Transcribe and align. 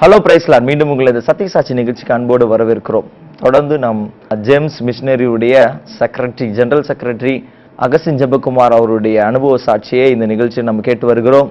Hello 0.00 0.16
பிரைஸ்லார் 0.24 0.66
மீண்டும் 0.66 0.90
உங்களை 0.92 1.10
இந்த 1.12 1.22
சத்தியசாட்சி 1.28 1.72
நிகழ்ச்சிக்கு 1.78 2.12
அன்போடு 2.16 2.44
வரவேற்கிறோம். 2.50 3.06
தொடர்ந்து 3.40 3.74
நாம் 3.84 4.00
ஜேம்ஸ் 4.46 4.76
மிஷினரியுடைய 4.88 5.54
செக்ரட்டரி 5.98 6.46
ஜெனரல் 6.58 6.84
செக்ரட்டரி 6.90 7.34
அகசின் 7.86 8.20
ஜெபகுமார் 8.20 8.76
அவருடைய 8.76 9.16
அனுபவ 9.30 9.58
சாட்சியை 9.66 10.06
இந்த 10.14 10.26
நிகழ்ச்சியில் 10.32 10.68
நம்ம 10.70 10.84
கேட்டு 10.88 11.06
வருகிறோம். 11.10 11.50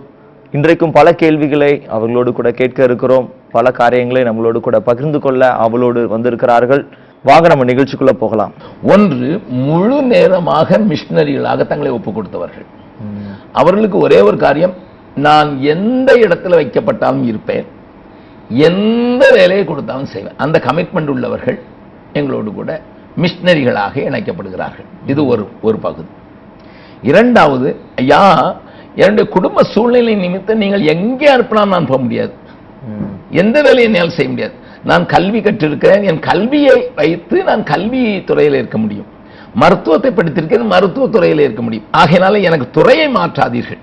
இன்றைக்கும் 0.58 0.96
பல 1.00 1.14
கேள்விகளை 1.24 1.72
அவர்களோடு 1.96 2.34
கூட 2.40 2.52
கேட்க 2.62 2.90
இருக்கிறோம். 2.90 3.28
பல 3.58 3.72
காரியங்களை 3.82 4.24
நம்மளோடு 4.30 4.62
கூட 4.68 4.80
பகிர்ந்து 4.90 5.22
கொள்ள 5.28 5.52
அவளோடு 5.66 6.08
வந்திருக்கிறார்கள். 6.16 6.84
வாங்க 7.30 7.48
நம்ம 7.54 7.72
நிகழ்ச்சிக்குள்ள 7.74 8.16
போகலாம். 8.26 8.54
ஒன்று 8.96 9.32
முழு 9.68 10.02
நேரமாக 10.16 10.80
மிஷினரிகளாக 10.92 11.68
தங்களை 11.72 11.94
ஒப்பு 12.00 12.12
கொடுத்தவர்கள். 12.12 12.68
அவர்களுக்கு 13.62 14.00
ஒரே 14.08 14.22
ஒரு 14.30 14.40
காரியம் 14.46 14.78
நான் 15.28 15.52
எந்த 15.76 16.14
இடத்துல 16.26 16.60
வைக்கப்பட்டாலும் 16.62 17.28
இருப்பேன். 17.34 17.68
எந்த 18.50 19.24
வேலையை 19.34 19.66
கொடுத்தாலும் 19.66 20.06
செய்வேன். 20.06 20.38
அந்த 20.38 20.62
கமிட்மெண்ட் 20.66 21.08
உள்ளவர்கள் 21.08 21.60
எங்களோடு 22.14 22.54
கூட 22.54 22.82
மிஷினரிகளாக 23.18 23.94
இணைக்கப்படுகிறார்கள். 24.10 24.88
இது 25.06 25.26
ஒரு 25.26 25.48
ஒரு 25.62 25.78
பகுதி. 25.78 26.10
இரண்டாவது 27.02 27.76
ஐயா 27.96 28.22
என்னுடைய 28.96 29.30
குடும்ப 29.30 29.64
சூழ்நிலை 29.64 30.16
நிமித்தம் 30.16 30.58
நீங்கள் 30.58 30.82
எங்கே 30.82 31.28
அனுப்பினாலும் 31.36 31.76
நான் 31.76 31.86
போக 31.86 32.02
முடியாது. 32.02 32.34
எந்த 33.32 33.62
வேலையை 33.62 33.94
என்னால் 33.94 34.10
செய்ய 34.10 34.30
முடியாது. 34.30 34.54
நான் 34.84 35.06
கல்வி 35.06 35.40
கற்றிருக்கிறேன். 35.40 36.04
என் 36.04 36.20
கல்வியை 36.20 36.92
வைத்து 36.96 37.44
நான் 37.44 37.64
கல்வி 37.64 38.24
துறையில் 38.24 38.54
இருக்க 38.54 38.78
முடியும். 38.78 39.06
மருத்துவத்தை 39.54 40.12
படித்திருக்கிறேன். 40.12 40.68
மருத்துவ 40.68 41.08
துறையில் 41.08 41.40
இருக்க 41.40 41.62
முடியும். 41.62 41.86
ஆகையினால 41.98 42.42
எனக்கு 42.42 42.70
துறையை 42.70 43.08
மாற்றாதீர்கள். 43.12 43.82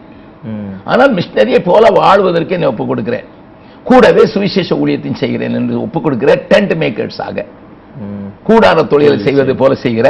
ஆனால் 0.84 1.14
மிஷினரியை 1.14 1.58
போல 1.58 1.90
வாழ்வதற்கு 1.90 2.52
என்னை 2.52 2.68
ஒப்புக் 2.68 2.88
கொடுக்கிறேன். 2.88 3.24
கூடவே 3.86 4.22
சுவிசேஷ 4.32 4.70
ஊழியத்தையும் 4.76 5.20
செய்கிறேன் 5.22 5.56
என்று 5.58 5.74
ஒப்புக் 5.80 6.04
கொடுக்கிற 6.04 6.32
டென்ட் 6.50 6.74
மேக்கர்ஸாக 6.82 7.44
கூடார 8.46 8.78
தொழிலை 8.88 9.18
செய்வது 9.26 9.54
போல 9.56 9.74
செய்கிற 9.82 10.06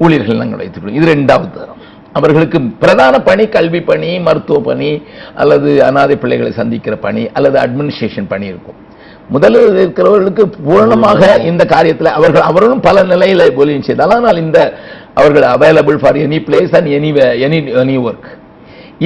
ஊழியர்கள் 0.00 0.42
நாங்கள் 0.42 0.60
வைத்துக்கிறோம் 0.60 0.98
இது 0.98 1.12
ரெண்டாவது 1.12 1.66
அவர்களுக்கு 2.14 2.58
பிரதான 2.80 3.14
பணி 3.22 3.44
கல்வி 3.48 3.80
பணி 3.82 4.10
மருத்துவ 4.18 4.60
பணி 4.60 4.88
அல்லது 5.34 5.70
அனாதை 5.82 6.16
பிள்ளைகளை 6.16 6.52
சந்திக்கிற 6.52 6.94
பணி 6.98 7.22
அல்லது 7.32 7.56
அட்மினிஸ்ட்ரேஷன் 7.58 8.26
பணி 8.26 8.46
இருக்கும். 8.46 8.78
முதலில் 9.28 9.68
இருக்கிறவர்களுக்கு 9.74 10.44
பூரணமாக 10.64 11.20
இந்த 11.50 11.62
காரியத்தில் 11.72 12.14
அவர்கள் 12.14 12.48
அவர்களும் 12.48 12.80
பல 12.80 13.04
நிலையில 13.04 13.46
ஊழியம் 13.56 13.86
செய்தால் 13.88 14.14
ஆனால் 14.16 14.36
இந்த 14.36 14.58
அவர்கள் 15.14 15.46
available 15.52 15.98
for 16.02 16.18
any 16.18 16.38
place 16.46 16.74
and 16.78 16.90
any 16.98 17.10
any 17.46 17.60
any 17.82 17.96
work 18.04 18.28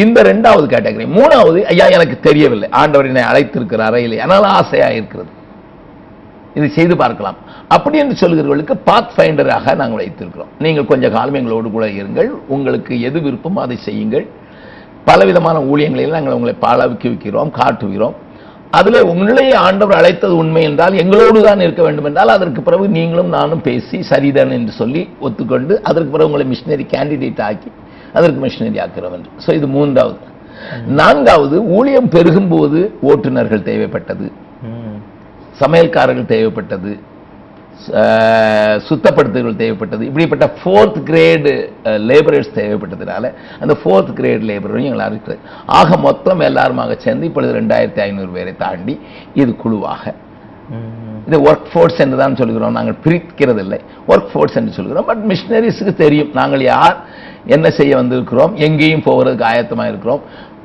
இந்த 0.02 0.18
ரெண்டாவது 0.30 0.66
கேட்டகரி. 0.74 1.06
மூணாவது 1.18 1.58
ஐயா 1.72 1.86
எனக்கு 1.96 2.16
தெரியவில்லை. 2.28 2.68
ஆண்டவர் 2.80 3.08
என்னை 3.10 3.24
அழைத்திருக்கிறாரா 3.30 3.98
இல்லை 4.06 4.18
ஆனால் 4.24 4.46
ஆசையாக 4.58 4.98
இருக்கிறது. 4.98 5.30
இதை 6.58 6.68
செய்து 6.78 6.94
பார்க்கலாம். 7.02 7.38
அப்படி 7.74 7.96
என்று 8.02 8.16
சொல்கிறவர்களுக்கு 8.22 8.74
பாத் 8.88 9.12
ஃபைண்டராக 9.14 9.74
நாங்கள் 9.80 10.00
வைத்திருக்கிறோம். 10.02 10.50
நீங்கள் 10.64 10.88
கொஞ்சம் 10.90 11.14
காலம் 11.16 11.38
எங்களோடு 11.40 11.68
கூட 11.76 11.86
இருங்கள். 12.00 12.28
உங்களுக்கு 12.54 12.92
எது 13.08 13.18
விருப்பமோ 13.26 13.60
அதை 13.66 13.76
செய்யுங்கள். 13.86 14.26
பலவிதமான 15.08 15.56
ஊழியங்களில் 15.70 16.16
நாங்கள் 16.16 16.36
உங்களை 16.38 16.54
பாலவிக்க 16.66 17.04
வைக்கிறோம் 17.12 17.50
காட்டுகிறோம். 17.60 18.14
அதில் 18.78 19.08
உங்களை 19.12 19.46
ஆண்டவர் 19.64 19.98
அழைத்தது 19.98 20.34
உண்மை 20.42 20.62
என்றால் 20.68 20.94
எங்களோடு 21.02 21.40
தான் 21.48 21.60
இருக்க 21.64 21.82
வேண்டும் 21.86 22.06
என்றால் 22.08 22.34
அதற்கு 22.36 22.60
பிறகு 22.66 22.86
நீங்களும் 22.96 23.30
நானும் 23.36 23.62
பேசி 23.66 23.98
சரிதான் 24.10 24.54
என்று 24.56 24.72
சொல்லி 24.80 25.02
ஒத்துக்கொண்டு 25.26 25.74
அதற்கு 25.90 26.10
பிறகு 26.14 26.28
உங்களை 26.30 26.46
மிஷினரி 26.52 26.86
கேண்டிடேட் 26.94 27.42
ஆக்கி 27.48 27.70
அதற்கு 28.14 28.40
மிஷினரி 28.40 28.78
ஆக்கிறோம் 28.80 29.16
என்று 29.16 29.30
ஸோ 29.44 29.52
இது 29.54 29.66
மூன்றாவது. 29.70 30.20
நான்காவது 30.96 31.56
ஊழியம் 31.76 32.08
பெருகும் 32.08 32.48
போது 32.48 32.80
ஓட்டுநர்கள் 33.02 33.66
தேவைப்பட்டது. 33.66 34.26
சமையல்காரர்கள் 35.60 36.30
தேவைப்பட்டது. 36.30 36.92
அஹ், 38.00 38.76
சுத்தப்படுத்துகள் 38.86 39.56
தேவைப்பட்டது. 39.56 40.02
இப்படிப்பட்ட 40.02 40.46
ஃபோர்த் 40.58 40.98
கிரேடு 41.04 41.52
லேபரர்ஸ் 42.04 42.52
தேவைப்பட்டதுனால 42.54 43.30
அந்த 43.60 43.74
ஃபோர்த் 43.80 44.12
கிரேட் 44.14 44.44
லேபரையும் 44.44 44.88
எங்களால் 44.88 45.10
இருக்கிறது. 45.10 45.40
ஆக 45.72 45.96
மொத்தம் 45.98 46.40
எல்லாருமாக 46.40 46.96
சேர்ந்து 46.98 47.26
இப்பொழுது 47.26 47.58
ரெண்டாயிரத்தி 47.58 48.00
ஐநூறு 48.00 48.30
பேரை 48.32 48.54
தாண்டி 48.58 48.94
இது 49.34 49.52
குழுவாக 49.56 50.04
இது 51.28 51.36
ஒர்க் 51.48 51.68
ஃபோர்ஸ் 51.72 52.00
என்று 52.04 52.16
தான் 52.22 52.38
சொல்கிறோம். 52.40 52.74
நாங்கள் 52.78 52.98
பிரிக்கிறது 53.04 53.60
இல்லை 53.64 53.78
ஒர்க் 54.12 54.30
ஃபோர்ஸ் 54.32 54.56
என்று 54.60 54.72
சொல்கிறோம். 54.78 55.06
பட் 55.10 55.22
மிஷினரிஸுக்கு 55.30 55.94
தெரியும். 56.04 56.30
நாங்கள் 56.40 56.64
யார்? 56.72 56.96
என்ன 57.56 57.66
செய்ய 57.78 57.92
வந்திருக்கிறோம்? 58.00 58.52
எங்கேயும் 58.66 59.06
போகிறதுக்கு 59.08 59.46
ஆயத்தமாக 59.52 59.92
இருக்கிறோம். 59.92 60.22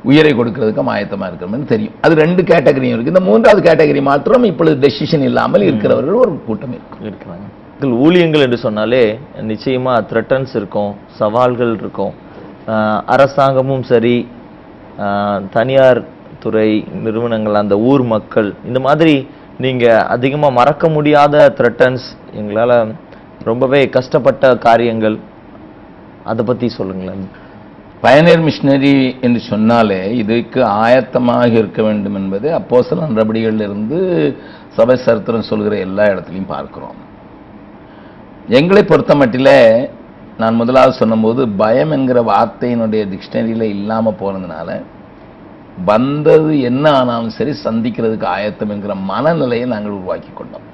உயிரை 0.10 0.32
கொடுக்கறதுக்கும் 0.40 0.92
ஆயத்தமாக 0.96 1.30
இருக்கிறோம்னு 1.30 1.70
தெரியும். 1.72 1.96
அது 2.06 2.14
ரெண்டு 2.24 2.42
கேட்டகரியும் 2.52 2.96
இருக்குது 2.96 3.14
இந்த 3.14 3.24
மூன்றாவது 3.30 3.62
கேட்டகரி 3.70 4.02
மாத்திரம் 4.10 4.46
இப்பொழுது 4.52 4.78
டெசிஷன் 4.86 5.26
இல்லாமல் 5.30 5.66
இருக்கிறவர்கள் 5.68 6.22
ஒரு 6.24 6.34
கூட்டம் 6.48 6.76
இருக்கும். 6.78 7.04
இருக்கிறாங்க. 7.10 7.48
இதில் 7.78 7.98
ஊழியங்கள் 8.06 8.46
என்று 8.46 8.60
சொன்னாலே 8.66 9.04
நிச்சயமாக 9.52 10.06
த்ரெட்டன்ஸ் 10.12 10.54
இருக்கும். 10.60 10.92
சவால்கள் 11.20 11.74
இருக்கும். 11.80 12.14
அரசாங்கமும் 13.16 13.84
சரி 13.92 14.16
தனியார் 15.58 16.02
துறை 16.44 16.70
நிறுவனங்கள் 17.06 17.62
அந்த 17.62 17.76
ஊர் 17.90 18.04
மக்கள் 18.16 18.50
இந்த 18.70 18.80
மாதிரி 18.88 19.14
நீங்கள் 19.64 20.06
அதிகமாக 20.16 20.58
மறக்க 20.58 20.90
முடியாத 20.90 21.36
த்ரெட்டன்ஸ் 21.58 22.06
எங்களால் 22.40 22.76
ரொம்பவே 23.48 23.82
கஷ்டப்பட்ட 23.96 24.52
காரியங்கள் 24.66 25.18
அதை 26.24 26.46
பற்றி 26.46 26.68
சொல்லுங்களேன். 26.78 27.26
பயனர் 28.04 28.44
மிஷினரி 28.46 28.94
என்று 29.26 29.40
சொன்னாலே 29.50 30.00
இதுக்கு 30.18 30.60
ஆயத்தமாக 30.86 31.52
இருக்க 31.62 31.82
வேண்டும் 31.88 32.18
என்பது 32.22 32.48
அப்போ 32.54 32.82
சில 32.90 33.08
இருந்து 33.68 34.00
சபை 34.78 34.98
சரித்திரம் 35.06 35.50
சொல்கிற 35.52 35.76
எல்லா 35.88 36.04
இடத்துலையும் 36.04 36.54
பார்க்கிறோம். 36.56 36.98
எங்களை 38.60 38.84
பொறுத்த 38.84 39.16
மட்டில 39.16 39.50
நான் 40.42 40.60
முதலாவது 40.62 40.94
சொன்னபோது 41.02 41.42
பயம் 41.62 41.92
என்கிற 41.92 42.20
வார்த்தையினுடைய 42.32 43.02
டிக்ஷனரியில் 43.14 43.72
இல்லாமல் 43.76 44.20
போனதுனால 44.22 44.70
வந்தது 45.86 46.52
என்ன 46.70 46.86
ஆனாலும் 47.00 47.36
சரி 47.38 47.54
சந்திக்கிறதுக்கு 47.66 48.28
ஆயத்தம் 48.36 48.72
என்கிற 48.74 48.94
மனநிலையை 49.10 49.66
நாங்கள் 49.74 49.96
உருவாக்கி 49.98 50.32
கொண்டோம். 50.34 50.66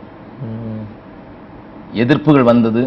எதிர்ப்புகள் 2.03 2.49
வந்தது. 2.51 2.83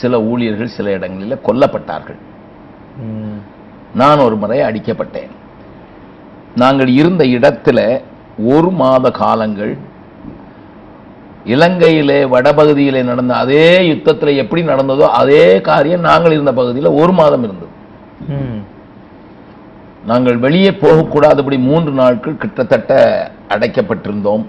சில 0.00 0.20
ஊழியர்கள் 0.30 0.74
சில 0.76 0.90
இடங்களில் 0.96 1.44
கொல்லப்பட்டார்கள். 1.48 2.20
நான் 4.00 4.24
ஒரு 4.26 4.36
முறை 4.42 4.58
அடிக்கப்பட்டேன். 4.68 5.32
நாங்கள் 6.62 6.90
இருந்த 7.00 7.22
இடத்துல 7.36 7.78
ஒரு 8.52 8.70
மாத 8.80 9.10
காலங்கள் 9.22 9.74
இலங்கையிலே 11.54 12.20
வடபகுதியிலே 12.32 13.02
நடந்த 13.10 13.32
அதே 13.42 13.68
யுத்தத்தில் 13.90 14.40
எப்படி 14.42 14.62
நடந்ததோ 14.70 15.06
அதே 15.20 15.44
காரியம் 15.68 16.06
நாங்கள் 16.08 16.34
இருந்த 16.36 16.52
பகுதியில் 16.58 16.96
ஒரு 17.00 17.12
மாதம் 17.20 17.44
இருந்தது. 17.46 17.72
நாங்கள் 20.08 20.36
வெளியே 20.44 20.70
போகக்கூடாதபடி 20.82 21.56
மூன்று 21.68 21.92
நாட்கள் 22.00 22.40
கிட்டத்தட்ட 22.42 22.92
அடைக்கப்பட்டிருந்தோம். 23.54 24.44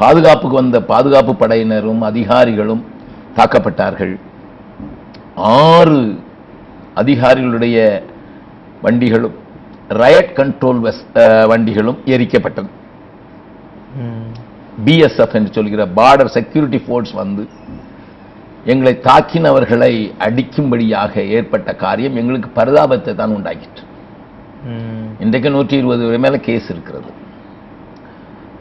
பாதுகாப்புக்கு 0.00 0.56
வந்த 0.60 0.78
பாதுகாப்பு 0.90 1.32
படையினரும் 1.42 2.02
அதிகாரிகளும் 2.10 2.82
தாக்கப்பட்டார்கள். 3.38 4.14
ஆறு 5.64 6.00
அதிகாரிகளுடைய 7.02 7.78
வண்டிகளும் 8.84 9.36
ரயட் 10.02 10.32
கண்ட்ரோல் 10.38 10.80
வண்டிகளும் 11.52 12.00
எரிக்கப்பட்டது. 12.14 12.70
பிஎஸ்எஃப் 14.86 15.36
என்று 15.38 15.52
சொல்கிற 15.58 15.84
பார்டர் 15.98 16.34
செக்யூரிட்டி 16.38 16.80
ஃபோர்ஸ் 16.84 17.14
வந்து 17.20 17.44
எங்களை 18.72 18.94
தாக்கினவர்களை 19.08 19.92
அடிக்கும்படியாக 20.26 21.14
ஏற்பட்ட 21.36 21.70
காரியம் 21.84 22.18
எங்களுக்கு 22.22 22.50
பரிதாபத்தை 22.58 23.14
தான் 23.20 23.36
உண்டாக்கிற்று. 23.38 23.84
இன்றைக்கு 25.24 25.50
நூற்றி 25.54 25.76
இருபது 25.80 26.18
மேல 26.24 26.38
கேஸ் 26.46 26.68
இருக்கிறது. 26.74 27.10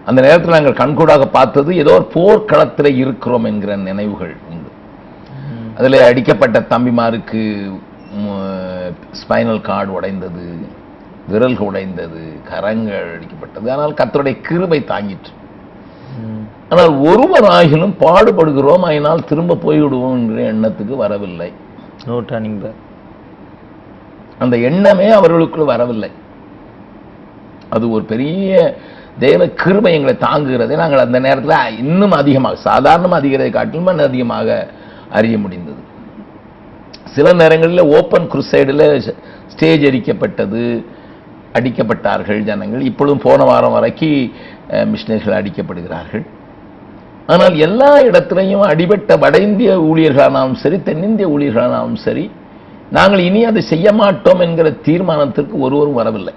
அந்த 0.09 0.19
நேரத்தில் 0.25 0.56
நாங்கள் 0.56 0.79
கண்கூடாக 0.81 1.25
பார்த்தது 1.38 1.71
ஏதோ 1.81 1.91
ஒரு 2.00 2.06
போர்க்களத்தில் 2.15 3.00
இருக்கிறோம் 3.03 3.47
என்கிற 3.50 3.71
நினைவுகள் 3.89 4.33
உண்டு. 4.51 4.71
அதில் 5.77 6.06
அடிக்கப்பட்ட 6.07 6.57
தம்பிமாருக்கு 6.73 7.44
ஸ்பைனல் 9.21 9.62
கார்டு 9.68 9.91
உடைந்தது 9.97 10.45
விரல்கள் 11.31 11.68
உடைந்தது 11.69 12.23
கரங்கள் 12.50 13.09
அடிக்கப்பட்டது. 13.15 13.68
ஆனால் 13.75 13.97
கர்த்தருடைய 14.00 14.35
கிருபை 14.47 14.79
தாங்கிற்று. 14.94 15.33
ஆனால் 16.71 16.91
ஒருவராகிலும் 17.09 17.95
பாடுபடுகிறோம் 18.03 18.85
அதனால் 18.89 19.27
திரும்ப 19.29 19.59
போய்விடுவோம் 19.65 20.18
என்கிற 20.19 20.41
எண்ணத்துக்கு 20.53 20.95
வரவில்லை. 21.06 21.50
நோ 22.07 22.18
டர்னிங் 22.31 22.59
பேக் 22.63 22.79
அந்த 24.44 24.56
எண்ணமே 24.69 25.07
அவர்களுக்குள் 25.19 25.71
வரவில்லை. 25.74 26.12
அது 27.75 27.86
ஒரு 27.95 28.03
பெரிய 28.12 28.51
தேவ 29.25 29.45
கிருமை 29.62 29.91
எங்களை 29.97 30.15
தாங்குகிறதை. 30.27 30.75
நாங்கள் 30.81 31.06
அந்த 31.06 31.18
நேரத்தில் 31.25 31.77
இன்னும் 31.83 32.15
அதிகமாக 32.21 32.62
சாதாரணமாக 32.68 33.21
அதிகிறதை 33.21 33.51
காட்டிலும் 33.57 33.91
இன்னும் 33.94 34.09
அதிகமாக 34.12 34.57
அறிய 35.18 35.36
முடிந்தது. 35.44 35.81
சில 37.15 37.27
நேரங்களில் 37.41 37.91
ஓப்பன் 37.97 38.30
குருசைடில் 38.33 38.88
ஸ்டேஜ் 39.53 39.83
அடிக்கப்பட்டது 39.89 40.63
அடிக்கப்பட்டார்கள் 41.57 42.42
ஜனங்கள். 42.50 42.81
இப்பொழுதும் 42.89 43.24
போன 43.27 43.44
வாரம் 43.50 43.75
வரைக்கும் 43.77 44.18
மிஷினரிகள் 44.92 45.39
அடிக்கப்படுகிறார்கள். 45.39 46.25
ஆனால் 47.33 47.56
எல்லா 47.68 47.89
இடத்துலையும் 48.09 48.68
அடிபட்ட 48.71 49.18
வட 49.24 49.38
இந்திய 49.47 49.71
ஊழியர்களானாலும் 49.89 50.59
சரி 50.63 50.77
தென்னிந்திய 50.88 51.27
ஊழியர்களானாலும் 51.35 52.00
சரி 52.06 52.25
நாங்கள் 52.97 53.25
இனி 53.27 53.41
அதை 53.50 53.62
செய்ய 53.71 53.88
மாட்டோம் 54.01 54.41
என்கிற 54.45 54.69
தீர்மானத்திற்கு 54.88 55.56
ஒருவரும் 55.65 56.00
வரவில்லை. 56.00 56.33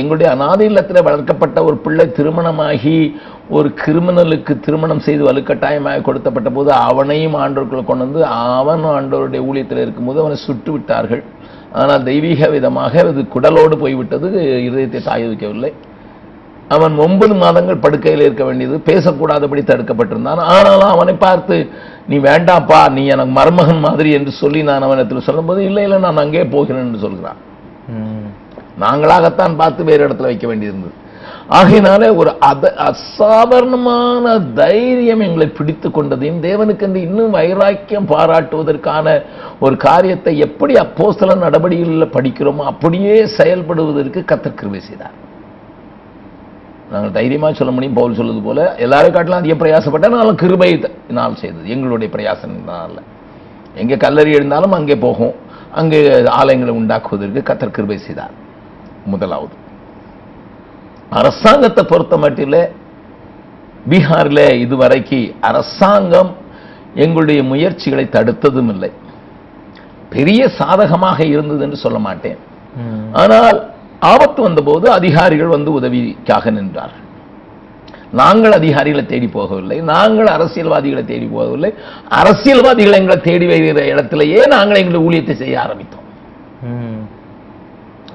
எங்களுடைய 0.00 0.28
அநாதை 0.34 0.64
இல்லத்தில் 0.70 1.06
வளர்க்கப்பட்ட 1.06 1.58
ஒரு 1.68 1.76
பிள்ளை 1.84 2.04
திருமணமாகி 2.16 2.96
ஒரு 3.56 3.68
கிரிமினலுக்கு 3.82 4.52
திருமணம் 4.66 5.04
செய்து 5.06 5.22
வலுக்கட்டாயமாக 5.28 6.04
கொடுத்தப்பட்ட 6.08 6.50
போது 6.56 6.70
அவனையும் 6.88 7.38
ஆண்டோருக்குள்ள 7.42 7.84
கொண்டு 7.90 8.06
வந்து 8.06 8.22
அவன் 8.58 8.84
ஆண்டவருடைய 8.96 9.42
ஊழியத்தில் 9.48 9.82
இருக்கும்போது 9.84 10.20
அவனை 10.24 10.36
சுட்டு 10.46 10.70
விட்டார்கள். 10.74 11.22
ஆனால் 11.80 12.06
தெய்வீக 12.10 12.48
விதமாக 12.56 13.00
அது 13.12 13.24
குடலோடு 13.34 13.76
போய்விட்டது 13.84 14.28
இருதயத்தை 14.66 15.02
தாய 15.08 15.22
வைக்கவில்லை. 15.30 15.72
அவன் 16.68 16.94
ஒன்பது 17.04 17.34
மாதங்கள் 17.42 17.82
படுக்கையில் 17.84 18.24
இருக்க 18.26 18.44
வேண்டியது 18.44 18.76
பேசக்கூடாதபடி 18.90 19.62
தடுக்கப்பட்டிருந்தான். 19.70 20.40
ஆனாலும் 20.54 20.94
அவனை 20.94 21.14
பார்த்து 21.24 21.56
நீ 22.10 22.16
வேண்டாப்பா 22.30 22.80
நீ 22.96 23.02
எனக்கு 23.14 23.32
மருமகன் 23.38 23.84
மாதிரி 23.86 24.10
என்று 24.18 24.32
சொல்லி 24.42 24.60
நான் 24.68 24.86
அவனிடத்தில் 24.88 25.26
சொல்லும்போது 25.28 25.62
இல்லை 25.68 25.84
இல்லை 25.86 25.98
நான் 25.98 26.22
அங்கே 26.24 26.44
போகிறேன் 26.54 26.84
என்று 26.86 27.04
சொல்கிறான். 27.06 27.40
நாங்களாகத்தான் 28.82 29.58
பார்த்து 29.62 29.90
வேறு 29.90 30.06
இடத்துல 30.06 30.30
வைக்க 30.30 30.46
வேண்டியிருந்தது. 30.50 30.94
ஆகையினாலே 31.56 32.08
ஒரு 32.20 32.30
அத 32.48 32.70
அசாதாரணமான 32.86 34.34
தைரியம் 34.60 35.24
எங்களை 35.26 35.46
பிடித்து 35.48 35.88
கொண்டதையும் 35.88 36.40
தேவனுக்கென்று 36.46 37.00
இன்னும் 37.08 37.34
வைராக்கியம் 37.38 38.08
பாராட்டுவதற்கான 38.12 39.16
ஒரு 39.64 39.76
காரியத்தை 39.76 40.34
எப்படி 40.46 40.74
அப்போஸ்தல 40.84 41.36
நடவடிக்கைகளில் 41.44 42.14
படிக்கிறோமோ 42.16 42.64
அப்படியே 42.72 43.16
செயல்படுவதற்கு 43.38 44.22
கத்தர் 44.32 44.58
கிருபை 44.60 44.80
செய்தார். 44.88 45.14
நாங்கள் 46.94 47.14
தைரியமா 47.18 47.48
சொல்ல 47.60 47.72
முடியும். 47.76 47.96
பவுல் 47.98 48.18
சொல்வது 48.20 48.40
போல 48.46 48.60
எல்லாரும் 48.84 49.14
காட்டலாம் 49.16 49.42
அதிக 49.42 49.56
பிரயாசப்பட்ட 49.62 50.08
நாளும் 50.14 50.40
கிருபை 50.42 50.70
நாள் 51.18 51.40
செய்தது. 51.42 51.66
எங்களுடைய 51.74 52.08
பிரயாசத்தினால. 52.14 52.96
எங்கே 53.82 53.96
கல்லறி 54.04 54.32
எழுந்தாலும் 54.38 54.76
அங்கே 54.78 54.96
போகும். 55.06 55.34
அங்கே 55.80 56.00
ஆலயங்களை 56.40 56.72
உண்டாக்குவதற்கு 56.80 57.40
கத்தர் 57.50 57.76
கிருபை 57.76 57.98
செய்தார். 58.06 58.34
முதலாவது. 59.12 59.54
அரசாங்கத்தை 61.20 61.82
பொறுத்த 61.90 62.14
மட்டில் 62.24 62.60
பீகாரில் 63.90 64.46
இதுவரைக்கு 64.64 65.18
அரசாங்கம் 65.48 66.30
எங்களுடைய 67.04 67.40
முயற்சிகளை 67.50 68.04
தடுத்ததும் 68.16 68.70
இல்லை 68.74 68.90
பெரிய 70.14 70.40
சாதகமாக 70.58 71.18
இருந்தது 71.34 71.62
என்று 71.66 71.78
சொல்ல 71.84 71.98
மாட்டேன். 72.06 72.38
ஆனால் 73.22 73.58
ஆபத்து 74.10 74.40
வந்தபோது 74.42 74.86
அதிகாரிகள் 74.98 75.54
வந்து 75.56 75.70
உதவிக்காக 75.78 76.50
நின்றார்கள். 76.58 77.02
நாங்கள் 78.20 78.54
அதிகாரிகளை 78.58 79.04
தேடி 79.06 79.28
போகவில்லை. 79.34 79.78
நாங்கள் 79.92 80.28
அரசியல்வாதிகளை 80.36 81.04
தேடி 81.04 81.26
போகவில்லை. 81.36 81.70
அரசியல்வாதிகள் 82.20 82.98
எங்களை 83.00 83.16
தேடி 83.28 83.46
வருகிற 83.52 83.86
இடத்திலேயே 83.92 84.42
நாங்கள் 84.54 84.80
எங்களுடைய 84.82 85.04
ஊழியத்தை 85.06 85.34
செய்ய 85.42 85.56
ஆரம்பித்தோம். 85.64 86.06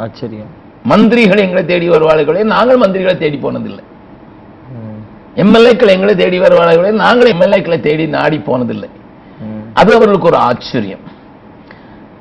ஆச்சரியம். 0.05 0.51
மந்திரிகள் 0.91 1.43
எங்களை 1.45 1.63
தேடி 1.71 1.87
வருவார்களே 1.89 2.43
நாங்கள் 2.55 2.81
மந்திரிகளை 2.83 3.15
தேடி 3.23 3.37
போனதில்லை. 3.45 3.83
எம்எல்ஏக்கள் 5.43 5.93
எங்களை 5.95 6.13
தேடி 6.21 6.37
வருவார்களே 6.45 6.91
நாங்கள் 7.03 7.31
எம்எல்ஏக்களை 7.33 7.79
தேடி 7.87 8.05
நாடி 8.17 8.37
போனதில்லை. 8.47 8.89
அது 9.79 9.91
அவர்களுக்கு 9.95 10.29
ஒரு 10.31 10.39
ஆச்சரியம். 10.49 11.03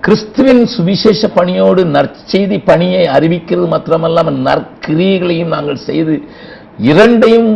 கிறிஸ்துவின் 0.00 0.62
சுவிசேஷ 0.74 1.28
பணியோடு 1.36 1.82
நற்செய்தி 1.94 2.58
பணியை 2.64 3.02
அறிவிக்கிறது 3.14 3.66
மாத்திரமல்லாமல் 3.66 4.38
நற்கிரியைகளையும் 4.46 5.54
நாங்கள் 5.54 5.84
செய்து 5.86 6.14
இரண்டையும் 6.82 7.50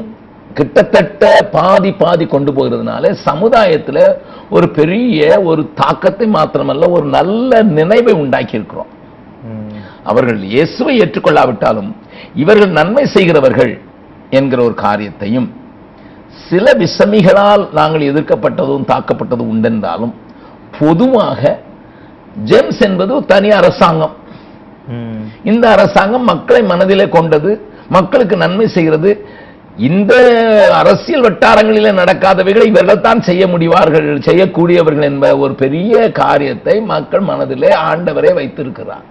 கிட்டத்தட்ட 0.51 1.25
பாதி 1.53 1.91
பாதி 1.95 2.25
கொண்டு 2.27 2.51
போகிறதுனால 2.53 3.13
சமுதாயத்துல 3.27 3.99
ஒரு 4.51 4.67
பெரிய 4.71 5.21
ஒரு 5.43 5.63
தாக்கத்தை 5.75 6.27
மாத்திரமல்ல 6.29 6.91
ஒரு 6.91 7.07
நல்ல 7.11 7.63
நினைவை 7.71 8.15
உண்டாக்கி 8.15 8.59
இருக்கிறோம். 8.59 8.91
அவர்கள் 10.05 10.41
இயேசுவை 10.51 10.95
ஏற்றுக்கொள்ளாவிட்டாலும் 10.99 11.91
இவர்கள் 12.35 12.73
நன்மை 12.73 13.05
செய்கிறவர்கள் 13.15 13.73
என்கிற 14.31 14.61
ஒரு 14.63 14.75
காரியத்தையும் 14.83 15.49
சில 16.45 16.67
விசமிகளால் 16.79 17.65
நாங்கள் 17.73 18.09
எதிர்க்கப்பட்டதும் 18.11 18.89
தாக்கப்பட்டதும் 18.89 19.53
உண்டென்றாலும் 19.53 20.15
பொதுவாக 20.79 21.41
ஜெம்ஸ் 22.51 22.81
என்பது 22.81 23.15
ஒரு 23.15 23.27
தனி 23.27 23.51
அரசாங்கம். 23.51 24.13
இந்த 25.43 25.71
அரசாங்கம் 25.71 26.25
மக்களை 26.25 26.63
மனதிலே 26.63 27.09
கொண்டது 27.09 27.67
மக்களுக்கு 27.89 28.37
நன்மை 28.37 28.69
செய்கிறது. 28.69 29.27
இந்த 29.79 30.15
அரசியல் 30.73 31.23
வட்டாரங்களிலே 31.23 32.01
நடக்காதவைகளை 32.01 32.67
இவர்கள் 32.67 33.01
தான் 33.01 33.21
செய்ய 33.21 33.47
முடிவார்கள் 33.47 34.19
செய்யக்கூடியவர்கள் 34.19 35.03
என்ப 35.03 35.37
ஒரு 35.37 35.55
பெரிய 35.55 36.11
காரியத்தை 36.11 36.81
மக்கள் 36.81 37.21
மனதிலே 37.21 37.69
ஆண்டவரே 37.69 38.35
வைத்திருக்கிறார். 38.35 39.03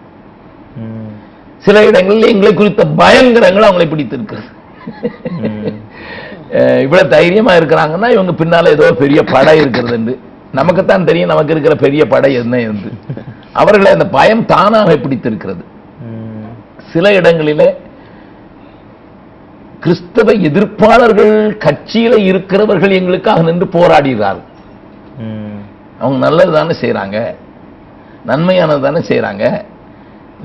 சில 1.58 1.86
இடங்களில் 1.86 2.28
எங்களை 2.28 2.54
குறித்த 2.54 2.86
பயங்கரங்கள் 2.86 3.70
அவங்களை 3.70 3.90
பிடித்திருக்கிறது. 3.90 4.44
இவ்வளவு 6.86 7.10
தைரியமா 7.10 7.54
இருக்கிறாங்கன்னா 7.54 8.16
இவங்க 8.16 8.32
பின்னால 8.32 8.70
ஏதோ 8.70 8.94
பெரிய 8.94 9.24
படை 9.24 9.58
இருக்கிறது 9.58 9.94
என்று. 9.94 10.20
நமக்குத்தான் 10.60 11.08
தெரியும் 11.10 11.32
நமக்கு 11.32 11.54
இருக்கிற 11.54 11.76
பெரிய 11.86 12.02
படை 12.14 12.30
என்ன 12.42 12.56
என்று. 12.70 12.90
அவர்களை 13.62 13.90
அந்த 13.96 14.08
பயம் 14.18 14.44
தானாக 14.54 14.96
பிடித்திருக்கிறது. 15.04 15.64
சில 16.92 17.14
இடங்களிலே 17.20 17.70
கிறிஸ்தவ 19.84 20.34
எதிர்ப்பாளர்கள் 20.48 21.36
கட்சியில 21.66 22.14
இருக்கிறவர்கள் 22.30 22.98
எங்களுக்காக 23.00 23.46
நின்று 23.50 23.68
போராடுகிறார்கள். 23.78 24.48
அவங்க 26.02 26.18
நல்லது 26.26 26.52
தானே 26.58 26.76
செய்கிறாங்க 26.84 27.18
நன்மையானது 28.30 28.86
தானே 28.88 29.02
செய்கிறாங்க 29.10 29.44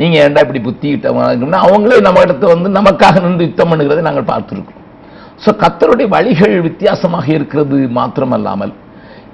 நீங்க 0.01 0.17
ஏண்டா 0.23 0.41
இப்படி 0.45 0.61
புத்தி 0.69 0.89
யுத்தம் 0.93 1.21
அவங்களே 1.67 2.01
நம்ம 2.07 2.23
இடத்த 2.27 2.49
வந்து 2.55 2.71
நமக்காக 2.79 3.21
நின்று 3.27 3.47
யுத்தம் 3.49 3.71
பண்ணுகிறதை 3.73 4.03
நாங்கள் 4.09 4.31
பார்த்துருக்கோம் 4.33 4.83
ஸோ 5.45 5.51
கத்தருடைய 5.63 6.09
வழிகள் 6.17 6.57
வித்தியாசமாக 6.67 7.27
இருக்கிறது 7.37 7.79
மாத்திரமல்லாமல் 7.99 8.75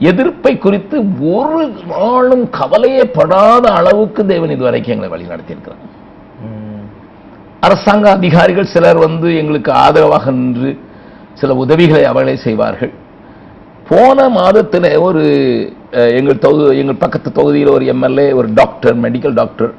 எதிர்ப்பை 0.09 0.53
குறித்து 0.65 0.97
ஒரு 1.39 1.65
நாளும் 1.93 2.45
கவலையே 2.59 3.05
படாத 3.17 3.65
அளவுக்கு 3.79 4.23
தேவன் 4.33 4.55
இதுவரைக்கும் 4.55 4.95
எங்களை 4.95 5.11
வழி 5.13 5.33
நடத்தியிருக்கிறார். 5.33 5.83
அரசாங்க 7.67 8.07
அதிகாரிகள் 8.19 8.73
சிலர் 8.73 8.99
வந்து 9.07 9.29
எங்களுக்கு 9.41 9.71
ஆதரவாக 9.85 10.33
நின்று 10.39 10.71
சில 11.41 11.55
உதவிகளை 11.65 12.03
அவர்களே 12.09 12.37
செய்வார்கள் 12.47 12.93
போன 13.91 14.29
மாதத்தில் 14.39 14.89
ஒரு 15.07 15.23
எங்கள் 16.19 16.43
தொகு 16.45 16.65
எங்கள் 16.81 17.01
பக்கத்து 17.05 17.29
தொகுதியில் 17.39 17.75
ஒரு 17.77 17.85
எம்எல்ஏ 17.95 18.27
ஒரு 18.41 18.49
டாக்டர் 18.61 18.97
மெடிக்கல் 19.05 19.39
டாக்டர் 19.41 19.73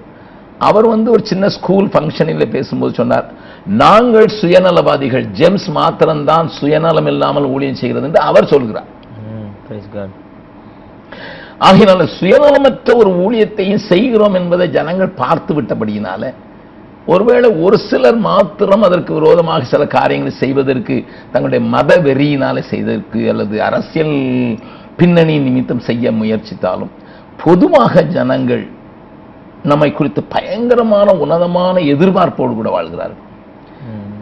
அவர் 0.70 0.88
வந்து 0.94 1.10
ஒரு 1.16 1.24
சின்ன 1.32 1.46
ஸ்கூல் 1.58 1.88
ஃபங்க்ஷனில் 1.94 2.52
பேசும்போது 2.56 2.94
சொன்னார் 3.00 3.28
நாங்கள் 3.84 4.28
சுயநலவாதிகள் 4.40 5.26
ஜெம்ஸ் 5.40 5.68
மாத்திரம்தான் 5.80 6.48
சுயநலம் 6.60 7.10
இல்லாமல் 7.14 7.52
ஊழியம் 7.54 7.80
செய்கிறது 7.82 8.08
என்று 8.10 8.22
அவர் 8.30 8.52
சொல்கிறார். 8.54 8.90
ஆகையினால 11.68 12.06
சுயநலமற்ற 12.18 12.90
ஒரு 13.02 13.10
ஊழியத்தையும் 13.26 13.86
செய்கிறோம் 13.92 14.36
என்பதை 14.40 14.66
ஜனங்கள் 14.78 15.18
பார்த்து 15.22 15.52
விட்டபடியினால 15.58 16.32
ஒருவேளை 17.14 17.48
ஒரு 17.66 17.78
சிலர் 17.90 18.20
மாத்திரம் 18.28 18.86
அதற்கு 18.88 19.12
விரோதமாக 19.18 19.68
சில 19.72 19.84
காரியங்களை 19.96 20.34
செய்வதற்கு 20.44 20.96
தங்களுடைய 21.34 21.62
மத 21.74 21.98
வெறியினாலே 22.06 22.62
செய்வதற்கு 22.72 23.22
அல்லது 23.32 23.56
அரசியல் 23.68 24.16
பின்னணி 25.00 25.36
நிமித்தம் 25.48 25.86
செய்ய 25.90 26.12
முயற்சித்தாலும் 26.22 26.94
பொதுவாக 27.44 28.04
ஜனங்கள் 28.16 28.64
நம்மை 29.72 29.90
குறித்து 29.92 30.22
பயங்கரமான 30.36 31.10
உன்னதமான 31.24 31.76
எதிர்பார்ப்போடு 31.94 32.54
கூட 32.56 32.70
வாழ்கிறார்கள். 32.70 33.22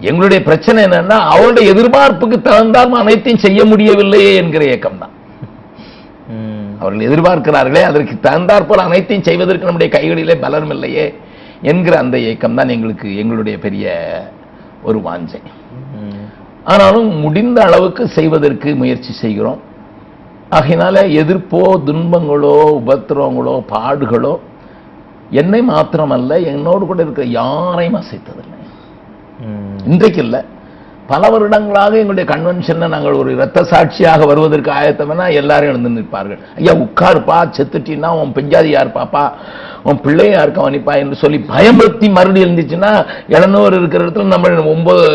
எங்களுடைய 0.10 0.40
பிரச்சனை 0.50 0.80
என்னன்னா 0.88 1.18
அவருடைய 1.34 1.66
எதிர்பார்ப்புக்கு 1.74 2.38
தகுந்தால் 2.50 3.02
அனைத்தையும் 3.04 3.44
செய்ய 3.46 3.62
முடியவில்லையே 3.72 4.32
என்கிற 4.42 4.64
ஏக்கம் 4.76 5.02
தான். 5.02 5.16
அவர்கள் 6.82 7.08
எதிர்பார்க்கிறார்களே 7.08 7.82
அதற்கு 7.90 8.16
தகுந்தாற்போல் 8.28 8.86
அனைத்தையும் 8.88 9.28
செய்வதற்கு 9.30 9.68
நம்முடைய 9.70 9.90
கைகளிலே 9.96 10.36
பலரும் 10.46 10.74
இல்லையே 10.76 11.06
என்கிற 11.72 11.96
அந்த 12.04 12.18
ஏக்கம் 12.30 12.58
தான் 12.60 12.74
எங்களுக்கு 12.76 13.08
எங்களுடைய 13.22 13.56
பெரிய 13.66 13.86
ஒரு 14.90 15.00
வாஞ்சை. 15.08 15.42
ஆனாலும் 16.72 17.10
முடிந்த 17.24 17.60
அளவுக்கு 17.68 18.04
செய்வதற்கு 18.18 18.70
முயற்சி 18.82 19.12
செய்கிறோம் 19.24 19.60
ஆகையினால 20.58 21.04
எதிர்ப்போ 21.22 21.62
துன்பங்களோ 21.88 22.56
உபத்திரவங்களோ 22.80 23.54
பாடுகளோ 23.74 24.34
என்னை 25.42 25.62
மாத்திரமல்ல 25.70 26.40
என்னோடு 26.54 26.84
கூட 26.86 27.00
இருக்கிற 27.06 27.26
யாரையும் 27.40 28.00
அசைத்ததில்லை. 28.02 28.58
இன்றைக்கு 29.92 30.22
இல்லை 30.26 30.42
பல 31.12 31.24
வருடங்களாக 31.34 31.98
எங்களுடைய 32.02 32.26
கன்வென்ஷன்ல 32.32 32.88
நாங்கள் 32.94 33.20
ஒரு 33.22 33.30
இரத்த 33.36 33.60
சாட்சியாக 33.72 34.26
வருவதற்கு 34.32 34.72
ஆயத்தம்னா 34.80 35.26
எல்லாரும் 35.40 35.70
எழுந்து 35.72 35.90
நிற்பார்கள். 35.96 36.40
ஐயா 36.60 36.74
உட்காருப்பா 36.86 37.38
செத்துட்டின்னா 37.58 38.10
உன் 38.22 38.34
பெஞ்சாதி 38.38 38.70
யார் 38.74 38.96
பாப்பா 38.98 39.24
உன் 39.90 40.02
பிள்ளையை 40.06 40.34
யார் 40.36 40.56
கவனிப்பா 40.58 40.94
என்று 41.04 41.16
சொல்லி 41.22 41.38
பயமுறுத்தி 41.52 42.08
மறுபடியும் 42.18 42.48
இருந்துச்சுன்னா 42.48 42.92
எழுநூறு 43.36 43.74
இருக்கிற 43.80 44.02
இடத்துல 44.06 44.32
நம்ம 44.34 44.72
ஒன்பது 44.74 45.06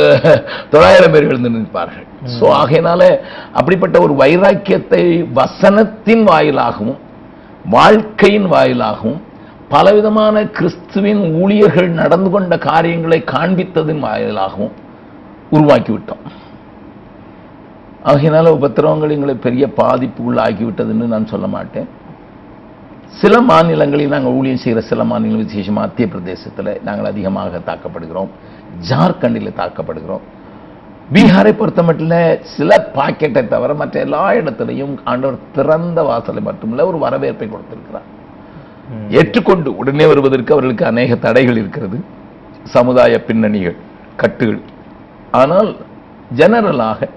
தொள்ளாயிரம் 0.73 1.13
பேர் 1.15 1.29
எழுந்து 1.31 1.55
நிற்பார்கள். 1.57 2.07
சோ 2.37 2.47
ஆகையினால 2.61 3.03
அப்படிப்பட்ட 3.59 3.97
ஒரு 4.07 4.17
வைராக்கியத்தை 4.23 5.03
வசனத்தின் 5.41 6.25
வாயிலாகவும் 6.31 6.99
வாழ்க்கையின் 7.77 8.49
வாயிலாகவும் 8.55 9.21
பலவிதமான 9.75 10.43
கிறிஸ்துவின் 10.57 11.23
ஊழியர்கள் 11.43 11.89
நடந்து 12.01 12.29
கொண்ட 12.35 12.59
காரியங்களை 12.71 13.21
காண்பித்ததின் 13.33 14.03
வாயிலாகவும் 14.09 14.75
உருவாக்கி 15.57 15.93
விட்டோம் 15.93 16.25
ஆகையினால 18.11 18.51
உபத்திரவங்கள் 18.57 19.15
எங்களை 19.15 19.35
பெரிய 19.47 19.65
பாதிப்பு 19.79 20.21
உள்ளாகிவிட்டதுன்னு 20.27 21.13
நான் 21.13 21.31
சொல்ல 21.33 21.47
மாட்டேன். 21.55 21.89
சில 23.21 23.35
மாநிலங்களில் 23.49 24.15
நாங்கள் 24.15 24.35
ஊழியம் 24.39 24.61
செய்கிற 24.63 24.81
சில 24.91 25.05
மாநிலங்கள் 25.11 25.47
விசேஷம் 25.47 25.79
மத்திய 25.79 26.07
பிரதேசத்தில் 26.13 26.71
நாங்கள் 26.89 27.11
அதிகமாக 27.11 27.61
தாக்கப்படுகிறோம். 27.69 28.31
ஜார்க்கண்டில் 28.89 29.59
தாக்கப்படுகிறோம். 29.61 30.25
பீகாரை 31.15 31.53
பொறுத்த 31.59 31.81
மட்டும் 31.89 32.15
சில 32.57 32.71
பாக்கெட்டை 32.99 33.43
தவிர 33.55 33.75
மற்ற 33.81 34.01
எல்லா 34.07 34.23
இடத்துலையும் 34.41 34.95
ஆண்டவர் 35.11 35.43
திறந்த 35.57 35.99
வாசலை 36.11 36.43
மட்டுமில்ல 36.49 36.87
ஒரு 36.91 36.99
வரவேற்பை 37.05 37.49
கொடுத்திருக்கிறார். 37.49 38.07
ஏற்றுக்கொண்டு 39.19 39.69
உடனே 39.83 40.07
வருவதற்கு 40.13 40.55
அவர்களுக்கு 40.55 40.87
அநேக 40.93 41.15
தடைகள் 41.27 41.61
இருக்கிறது. 41.63 41.99
சமுதாய 42.77 43.15
பின்னணிகள் 43.29 43.79
கட்டுகள் 44.23 44.61
ஆனால் 45.39 45.71
ஜெனரலாக 46.41 47.09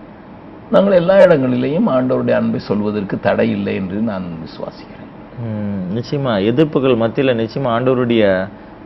நாங்கள் 0.73 0.97
எல்லா 1.01 1.15
இடங்களிலேயும் 1.25 1.87
ஆண்டவருடைய 1.95 2.35
அன்பை 2.39 2.59
சொல்வதற்கு 2.69 3.15
தடை 3.27 3.47
இல்லை 3.57 3.73
என்று 3.81 3.99
நான் 4.09 4.25
விசுவாசிக்கிறேன். 4.45 5.09
நிச்சயமா. 5.97 6.33
எதிர்ப்புகள் 6.51 7.01
மத்தியில 7.03 7.33
நிச்சயமா 7.41 7.69
ஆண்டவருடைய 7.75 8.23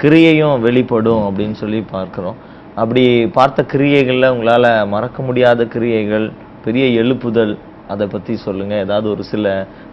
கிரியையும் 0.03 0.63
வெளிப்படும் 0.65 1.23
அப்படின்னு 1.27 1.57
சொல்லி 1.61 1.79
பார்க்கிறோம். 1.95 2.37
அப்படி 2.81 3.03
பார்த்த 3.37 3.65
கிரியைகள்ல 3.73 4.31
உங்களால 4.35 4.65
மறக்க 4.93 5.23
முடியாத 5.27 5.65
கிரியைகள் 5.75 6.27
பெரிய 6.65 6.85
எழுப்புதல் 7.01 7.53
அதை 7.93 8.05
பத்தி 8.13 8.33
சொல்லுங்க. 8.45 8.73
ஏதாவது 8.85 9.07
ஒரு 9.13 9.23
சில 9.31 9.45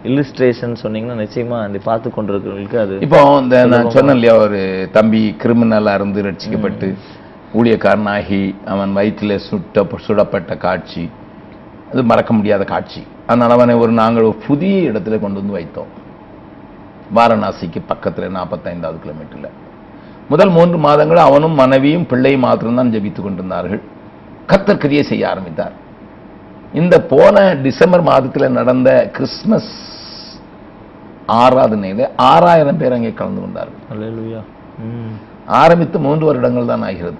இல்லுஸ்ட்ரேஷன் 0.09 0.75
சொன்னீங்கன்னா 0.83 1.17
நிச்சயமா 1.23 1.57
அந்த 1.67 1.79
பார்த்து 1.87 2.09
கொண்டிருக்கிறவங்களுக்கு 2.15 2.79
அது 2.85 2.95
இப்போ 3.07 3.19
இந்த 3.43 3.57
நான் 3.73 3.93
சொன்னேன் 3.95 4.17
இல்லையா 4.17 4.35
ஒரு 4.45 4.61
தம்பி 4.97 5.21
கிரிமினலா 5.43 5.93
இருந்து 5.99 6.21
ரட்சிக்கப்பட்டு 6.29 6.89
ஊழியக்காரனாகி 7.59 8.41
அவன் 8.73 8.91
வயிற்றிலே 8.97 9.37
சுட்ட 9.47 9.85
சுடப்பட்ட 10.05 10.51
காட்சி. 10.65 11.03
அது 11.91 12.01
மறக்க 12.11 12.31
முடியாத 12.37 12.63
காட்சி. 12.73 13.01
அதனால 13.29 13.55
அவனை 13.57 13.73
ஒரு 13.83 13.93
நாங்கள் 14.01 14.27
ஒரு 14.29 14.37
புதிய 14.45 14.75
இடத்துல 14.91 15.17
கொண்டு 15.23 15.39
வந்து 15.41 15.57
வைத்தோம். 15.57 15.91
வாரணாசிக்கு 17.17 17.79
பக்கத்துல 17.91 18.27
நாற்பத்தைந்தாவது 18.37 18.99
கிலோமீட்டர்ல. 19.05 19.49
முதல் 20.31 20.51
மூன்று 20.57 20.77
மாதங்கள் 20.85 21.19
அவனும் 21.27 21.55
மனைவியும் 21.61 22.05
பிள்ளையும் 22.11 22.45
மாத்திரம்தான் 22.47 22.91
ஜெபித்துக் 22.93 23.25
கொண்டிருந்தார்கள். 23.27 23.81
கர்த்தர் 24.51 24.81
கிரியை 24.83 25.03
செய்ய 25.09 25.23
ஆரம்பித்தார். 25.31 25.73
இந்த 26.81 26.95
போன 27.11 27.35
டிசம்பர் 27.65 28.03
மாதத்துல 28.09 28.49
நடந்த 28.59 28.89
கிறிஸ்மஸ் 29.15 29.73
ஆராதனையில 31.41 32.07
ஆறாயிரம் 32.29 32.79
பேர் 32.81 32.95
அங்கே 32.97 33.11
கலந்து 33.19 33.41
கொண்டார்கள். 33.41 33.83
ஆரம்பித்து 35.61 35.99
மூன்று 36.05 36.25
வருடங்கள் 36.29 36.71
தான் 36.71 36.85
ஆகிறது. 36.89 37.19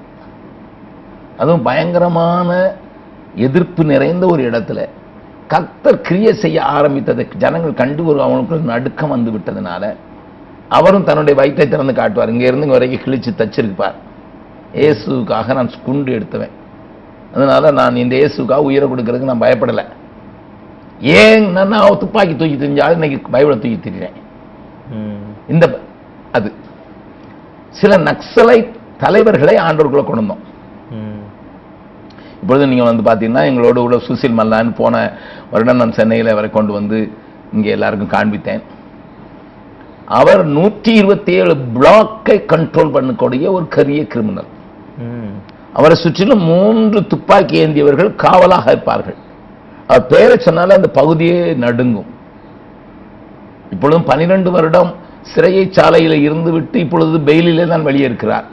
அதுவும் 1.37 1.61
பயங்கரமான 1.61 2.73
எதிர்ப்பு 3.35 3.83
நிறைந்த 3.83 4.25
ஒரு 4.25 4.49
இடத்துல. 4.49 4.85
கர்த்தர் 5.47 6.01
கிரியை 6.01 6.33
செய்ய 6.33 6.63
ஆரம்பித்ததை 6.63 7.37
ஜனங்கள் 7.37 7.73
கண்டு 7.73 8.05
ஒரு 8.05 8.19
அவனுக்குள்ள 8.19 8.61
நடுக்கம் 8.61 9.09
வந்து 9.09 9.31
விட்டதுனால 9.31 9.95
அவரும் 10.69 11.03
தன்னுடைய 11.03 11.39
வயிற்றை 11.39 11.69
திறந்து 11.69 11.93
காட்டுவார். 11.93 12.29
இங்க 12.29 12.43
இருந்து 12.43 12.65
இங்க 12.65 12.77
வரைக்கும் 12.77 13.01
கிழிச்சு 13.05 13.31
தச்சிருப்பார். 13.37 13.93
இயேசுக்காக 14.73 15.53
நான் 15.53 15.71
குண்டு 15.85 16.11
எடுத்தவன். 16.11 16.49
அதனால 17.35 17.71
நான் 17.71 17.95
இந்த 17.95 18.15
இயேசுக்காக 18.15 18.55
உயிரை 18.55 18.89
கொடுக்கறதுக்கு 18.89 19.31
நான் 19.31 19.41
பயப்படலை. 19.41 19.85
ஏன்? 21.01 21.51
நான் 21.53 21.97
துப்பாக்கி 21.97 22.35
தூக்கி 22.35 22.55
தெரிஞ்சாலும் 22.55 22.91
இன்னைக்கு 22.91 23.29
பைபிளை 23.31 23.59
தூக்கி 23.59 24.07
ம். 24.91 25.17
இந்த 25.47 25.79
அது 26.31 26.53
சில 27.69 27.97
நக்சலை 27.97 28.73
தலைவர்களை 28.97 29.55
ஆண்டவர்களை 29.55 30.03
கொண்டு 30.03 30.21
வந்தோம். 30.21 30.43
இப்பொழுது 32.41 32.69
நீங்க 32.71 32.85
வந்து 32.89 33.03
பார்த்தீங்கன்னா 33.07 33.43
எங்களோட 33.49 33.77
கூட 33.85 33.97
சுசில் 34.07 34.37
மல்லான்னு 34.39 34.71
போன 34.81 35.01
வருடம் 35.51 35.81
நான் 35.81 35.97
சென்னையில் 35.97 36.33
அவரை 36.33 36.49
கொண்டு 36.57 36.71
வந்து 36.77 36.99
இங்கே 37.55 37.69
எல்லாருக்கும் 37.75 38.13
காண்பித்தேன். 38.15 38.61
அவர் 40.19 40.41
நூற்றி 40.57 40.91
இருபத்தி 41.01 41.33
ஏழு 41.41 41.53
பிளாக்கை 41.75 42.37
கண்ட்ரோல் 42.53 42.93
பண்ணக்கூடிய 42.95 43.51
ஒரு 43.57 43.65
கரிய 43.75 44.01
கிரிமினல் 44.13 44.49
அவரை 45.79 45.95
சுற்றிலும் 46.03 46.43
மூன்று 46.51 46.99
துப்பாக்கி 47.11 47.55
ஏந்தியவர்கள் 47.63 48.09
காவலாக 48.23 48.65
இருப்பார்கள். 48.73 49.19
அவர் 49.89 50.09
பேரை 50.13 50.35
சொன்னாலே 50.47 50.73
அந்த 50.79 50.89
பகுதியே 50.97 51.39
நடுங்கும். 51.65 52.09
இப்பொழுதும் 53.73 54.09
பனிரெண்டு 54.09 54.49
வருடம் 54.55 54.91
சிறையை 55.31 55.63
சாலையில் 55.77 56.17
இருந்து 56.25 56.51
விட்டு 56.55 56.77
இப்பொழுது 56.85 57.19
பெயிலிலே 57.29 57.67
தான் 57.73 57.87
வெளியே 57.89 58.05
இருக்கிறார் 58.09 58.47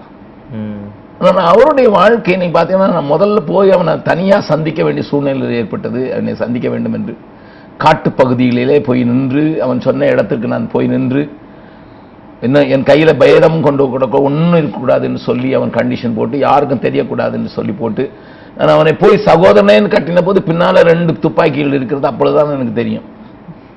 ம் 1.21 1.25
ஆனா 1.25 1.45
அவருடைய 1.45 1.91
வாழ்க்கை 1.91 2.37
நீ 2.37 2.47
பார்த்தீங்கன்னா 2.47 2.93
நான் 2.93 3.11
முதல்ல 3.11 3.37
போய் 3.47 3.71
அவனை 3.71 4.03
தனியாக 4.03 4.45
சந்திக்க 4.45 4.85
வேண்டிய 4.85 5.09
சூழ்நிலை 5.09 5.57
ஏற்பட்டது. 5.57 6.13
அவனை 6.13 6.35
சந்திக்க 6.35 6.69
வேண்டும் 6.69 6.93
என்று. 6.93 7.17
காட்டுப் 7.79 8.15
பகுதிகளிலே 8.17 8.85
போய் 8.85 9.05
நின்று 9.05 9.63
அவன் 9.63 9.81
சொன்ன 9.81 10.07
இடத்துக்கு 10.07 10.49
நான் 10.49 10.71
போய் 10.71 10.87
நின்று 10.87 11.31
என்ன 12.41 12.63
என் 12.65 12.83
கையில 12.83 13.13
பேதம் 13.19 13.63
கொண்டு 13.63 13.89
கூட 13.89 14.09
ஒன்றும் 14.09 14.61
இருக்கக்கூடாதுன்னு 14.61 15.17
சொல்லி 15.17 15.55
அவன் 15.55 15.71
கண்டிஷன் 15.71 16.15
போட்டு 16.15 16.39
யாருக்கும் 16.39 16.81
தெரியக்கூடாதுன்னு 16.81 17.47
சொல்லி 17.47 17.73
போட்டு 17.73 18.11
நான் 18.57 18.69
அவனை 18.69 18.93
போய் 18.93 19.23
சகோதரனேன்னு 19.25 19.89
கட்டின 19.89 20.23
போது 20.23 20.43
பின்னால 20.47 20.75
ரெண்டு 20.75 21.19
துப்பாக்கிகள் 21.19 21.73
இருக்கிறது 21.73 22.07
அப்பொழுதுதான் 22.07 22.53
எனக்கு 22.53 22.73
தெரியும். 22.73 23.03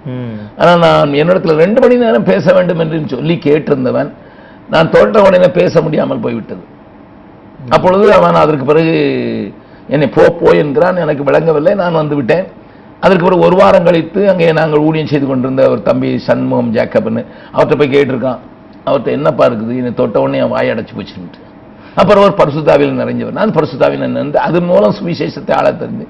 ம். 0.05 0.62
ஆனா 0.62 0.75
நான் 0.75 1.10
என்னிடத்துல 1.10 1.55
ரெண்டு 1.55 1.81
மணி 1.81 1.95
நேரம் 1.95 2.24
பேச 2.24 2.53
வேண்டும் 2.53 2.79
என்று 2.79 3.03
சொல்லி 3.05 3.39
கேட்டிருந்தவன் 3.43 4.12
நான் 4.69 4.89
தோட்ட 4.89 5.21
உடனே 5.21 5.48
பேச 5.48 5.81
முடியாமல் 5.81 6.19
போய்விட்டது. 6.19 6.79
அப்பொழுது 7.75 8.06
அவன் 8.18 8.41
அதற்கு 8.44 8.65
பிறகு 8.72 8.96
என்னை 9.94 10.08
போ 10.15 10.24
போ 10.39 10.50
என்கிறான். 10.62 10.98
எனக்கு 11.03 11.24
விளங்கவில்லை. 11.30 11.74
நான் 11.82 12.00
வந்து 12.01 12.15
விட்டேன். 12.20 12.46
அதற்கு 13.03 13.25
பிறகு 13.25 13.46
ஒரு 13.48 13.56
வாரம் 13.62 13.88
கழித்து 13.88 14.22
அங்கே 14.32 14.48
நாங்கள் 14.60 14.84
ஊழியம் 14.88 15.12
செய்து 15.12 15.27
கொண்டிருந்த 15.27 15.63
ஒரு 15.74 15.82
தம்பி 15.89 16.10
சண்முகம் 16.27 16.72
ஜேக்கப்னு 16.77 17.22
அவர்கிட்ட 17.53 17.77
போய் 17.82 17.94
கேட்டிருக்கான். 17.96 18.39
அவர்கிட்ட 18.88 19.12
என்னப்பா 19.18 19.46
இருக்குது? 19.50 19.74
என்னை 19.82 19.94
தொட்ட 20.01 20.22
உடனே 20.24 20.41
என் 20.44 20.53
வாய் 20.56 20.72
அடைச்சி 20.74 20.96
போச்சுன்ட்டு. 20.98 21.41
அப்புறம் 22.01 22.24
ஒரு 22.27 22.36
பரிசுத்தாவில் 22.41 23.00
நிறைஞ்சவர். 23.01 23.38
நான் 23.39 23.56
பரிசுத்தாவில் 23.60 24.03
நின்று 24.18 24.39
அது 24.48 24.62
மூலம் 24.72 24.98
சுவிசேஷத்தை 25.00 25.53
ஆள 25.60 25.72
தெரிஞ்சு 25.84 26.08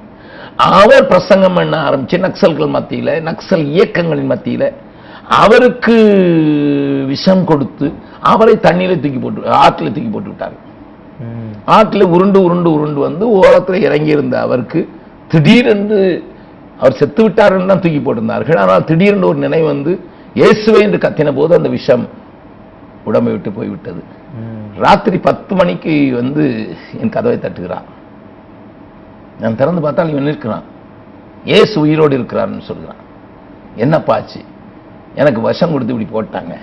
அவர் 0.79 1.07
பிரசங்கம் 1.11 1.57
பண்ண 1.57 1.75
ஆரம்பிச்சு 1.89 2.17
நக்சல்கள் 2.25 2.73
மத்தியில் 2.75 3.13
நக்சல் 3.27 3.63
இயக்கங்களின் 3.75 4.31
மத்தியில் 4.31 4.67
அவருக்கு 5.43 5.95
விஷம் 7.11 7.43
கொடுத்து 7.51 7.87
அவரை 8.31 8.55
தண்ணியில் 8.67 9.01
தூக்கி 9.03 9.19
போட்டு 9.23 9.49
ஆற்றில் 9.63 9.93
தூக்கி 9.95 10.11
போட்டு 10.15 10.29
விட்டார். 10.31 10.57
ஆற்றில் 11.75 12.11
உருண்டு 12.15 12.39
உருண்டு 12.47 12.69
உருண்டு 12.77 12.99
வந்து 13.07 13.25
ஓரத்தில் 13.39 13.85
இறங்கி 13.87 14.11
இருந்த 14.15 14.35
அவருக்கு 14.45 14.79
திடீரென்று 15.33 15.99
அவர் 16.79 16.97
செத்து 16.99 17.21
விட்டார் 17.25 17.55
தான் 17.71 17.83
தூக்கி 17.83 17.99
போட்டிருந்தார்கள். 18.05 18.59
ஆனால் 18.63 18.87
திடீரென்று 18.89 19.29
ஒரு 19.31 19.39
நினைவு 19.45 19.67
வந்து 19.73 19.91
இயேசுவே 20.39 20.79
என்று 20.87 20.99
கத்தின 21.05 21.33
போது 21.39 21.51
அந்த 21.59 21.69
விஷம் 21.77 22.05
உடம்பை 23.09 23.31
விட்டு 23.33 23.51
போய்விட்டது. 23.57 24.01
ராத்திரி 24.83 25.17
பத்து 25.27 25.53
மணிக்கு 25.59 25.93
வந்து 26.19 26.43
என் 27.01 27.13
கதவை 27.15 27.37
தட்டுகிறான். 27.45 27.87
நான் 29.41 29.57
திறந்து 29.61 29.81
பார்த்தால் 29.85 30.11
இவன் 30.13 30.29
இருக்கிறான் 30.31 30.65
ஏசு 31.57 31.75
உயிரோடு 31.83 32.13
இருக்கிறான்னு 32.19 32.67
சொல்கிறான். 32.69 33.01
என்னப்பா 33.83 34.15
ஆச்சு? 34.17 34.41
எனக்கு 35.21 35.39
விஷம் 35.47 35.73
கொடுத்து 35.73 35.93
இப்படி 35.95 36.09
போட்டாங்க. 36.15 36.53